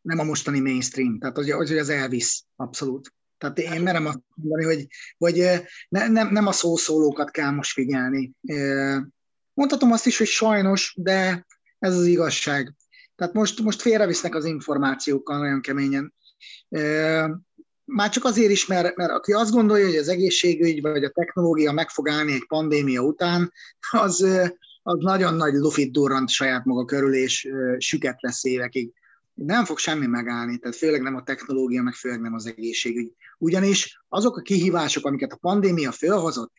nem 0.00 0.18
a 0.18 0.24
mostani 0.24 0.60
mainstream, 0.60 1.18
tehát 1.18 1.38
az, 1.38 1.50
az, 1.50 1.70
az 1.70 1.88
elvisz, 1.88 2.44
abszolút. 2.56 3.12
Tehát 3.38 3.58
én 3.58 3.80
merem 3.80 4.06
azt 4.06 4.20
mondani, 4.34 4.64
hogy, 4.64 4.86
hogy 5.18 5.44
ne, 5.88 6.08
nem, 6.08 6.32
nem 6.32 6.46
a 6.46 6.52
szószólókat 6.52 7.30
kell 7.30 7.50
most 7.50 7.72
figyelni. 7.72 8.32
Mondhatom 9.54 9.92
azt 9.92 10.06
is, 10.06 10.18
hogy 10.18 10.26
sajnos, 10.26 10.94
de 10.96 11.46
ez 11.78 11.94
az 11.94 12.06
igazság. 12.06 12.74
Tehát 13.16 13.34
most, 13.34 13.60
most 13.60 13.80
félrevisznek 13.80 14.34
az 14.34 14.44
információkkal 14.44 15.38
nagyon 15.38 15.60
keményen. 15.60 16.14
Már 17.84 18.10
csak 18.10 18.24
azért 18.24 18.50
is, 18.50 18.66
mert, 18.66 18.96
mert 18.96 19.10
aki 19.10 19.32
azt 19.32 19.52
gondolja, 19.52 19.86
hogy 19.86 19.96
az 19.96 20.08
egészségügy 20.08 20.80
vagy 20.80 21.04
a 21.04 21.10
technológia 21.10 21.72
meg 21.72 21.88
fog 21.88 22.08
állni 22.08 22.32
egy 22.32 22.46
pandémia 22.46 23.00
után, 23.00 23.52
az, 23.90 24.26
az 24.82 24.98
nagyon 24.98 25.34
nagy 25.34 25.54
lufit 25.54 25.92
durrant 25.92 26.28
saját 26.28 26.64
maga 26.64 26.84
körül, 26.84 27.14
és 27.14 27.48
süket 27.78 28.16
lesz 28.20 28.44
évekig. 28.44 28.92
Nem 29.38 29.64
fog 29.64 29.78
semmi 29.78 30.06
megállni, 30.06 30.58
tehát 30.58 30.76
főleg 30.76 31.02
nem 31.02 31.16
a 31.16 31.22
technológia, 31.22 31.82
meg 31.82 31.94
főleg 31.94 32.20
nem 32.20 32.34
az 32.34 32.46
egészségügy. 32.46 33.12
Ugyanis 33.38 34.00
azok 34.08 34.36
a 34.36 34.40
kihívások, 34.40 35.06
amiket 35.06 35.32
a 35.32 35.36
pandémia 35.36 35.92
fölhozott, 35.92 36.52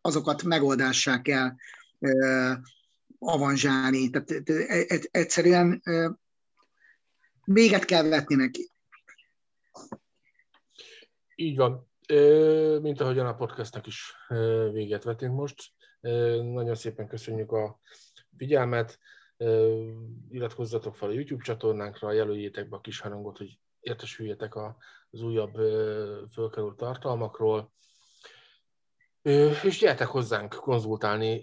azokat 0.00 0.42
megoldássá 0.42 1.20
kell 1.20 1.54
avanzsálni. 3.18 4.10
Tehát 4.10 4.30
e, 4.30 4.84
e, 4.88 5.00
egyszerűen 5.10 5.82
véget 7.44 7.84
kell 7.84 8.08
vetni 8.08 8.34
neki. 8.34 8.70
Így 11.34 11.56
van. 11.56 11.88
Mint 12.82 13.00
ahogyan 13.00 13.26
a 13.26 13.34
podcastnak 13.34 13.86
is 13.86 14.14
véget 14.72 15.04
vetünk 15.04 15.34
most. 15.34 15.72
Nagyon 16.52 16.74
szépen 16.74 17.08
köszönjük 17.08 17.52
a 17.52 17.80
figyelmet. 18.36 18.98
Iratkozzatok 20.30 20.96
fel 20.96 21.08
a 21.08 21.12
YouTube 21.12 21.42
csatornánkra, 21.42 22.12
jelöljétek 22.12 22.68
be 22.68 22.76
a 22.76 22.80
kis 22.80 23.00
harangot, 23.00 23.38
hogy 23.38 23.58
értesüljetek 23.80 24.56
az 25.10 25.22
újabb 25.22 25.54
fölkerült 26.32 26.76
tartalmakról. 26.76 27.72
És 29.62 29.78
gyertek 29.78 30.06
hozzánk 30.06 30.54
konzultálni, 30.54 31.40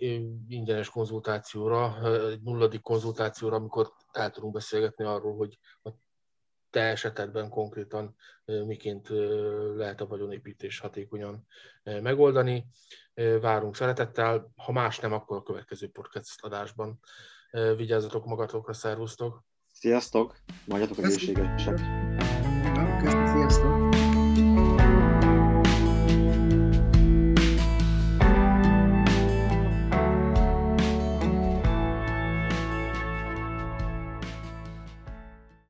ingyenes 0.48 0.90
konzultációra, 0.90 1.98
egy 2.30 2.42
nulladik 2.42 2.82
konzultációra, 2.82 3.56
amikor 3.56 3.92
el 4.12 4.32
tudunk 4.32 4.54
beszélgetni 4.54 5.04
arról, 5.04 5.36
hogy 5.36 5.58
a 5.84 5.90
te 6.70 6.82
esetedben 6.82 7.50
konkrétan 7.50 8.16
miként 8.46 9.10
lehet 9.76 10.02
a 10.02 10.08
vagyonépítés 10.08 10.80
hatékonyan 10.80 11.48
megoldani. 11.84 12.66
Várunk 13.42 13.76
szeretettel, 13.76 14.52
ha 14.56 14.72
más 14.72 15.00
nem, 15.00 15.14
akkor 15.14 15.38
a 15.38 15.44
következő 15.44 15.90
podcast 15.90 16.44
adásban. 16.44 17.00
Vigyázzatok 17.52 18.26
magatokra, 18.26 18.74
szervusztok! 18.74 19.44
Sziasztok! 19.74 20.36
Maradjatok 20.66 21.04
egészségesek! 21.06 21.78
Sziasztok! 23.34 23.81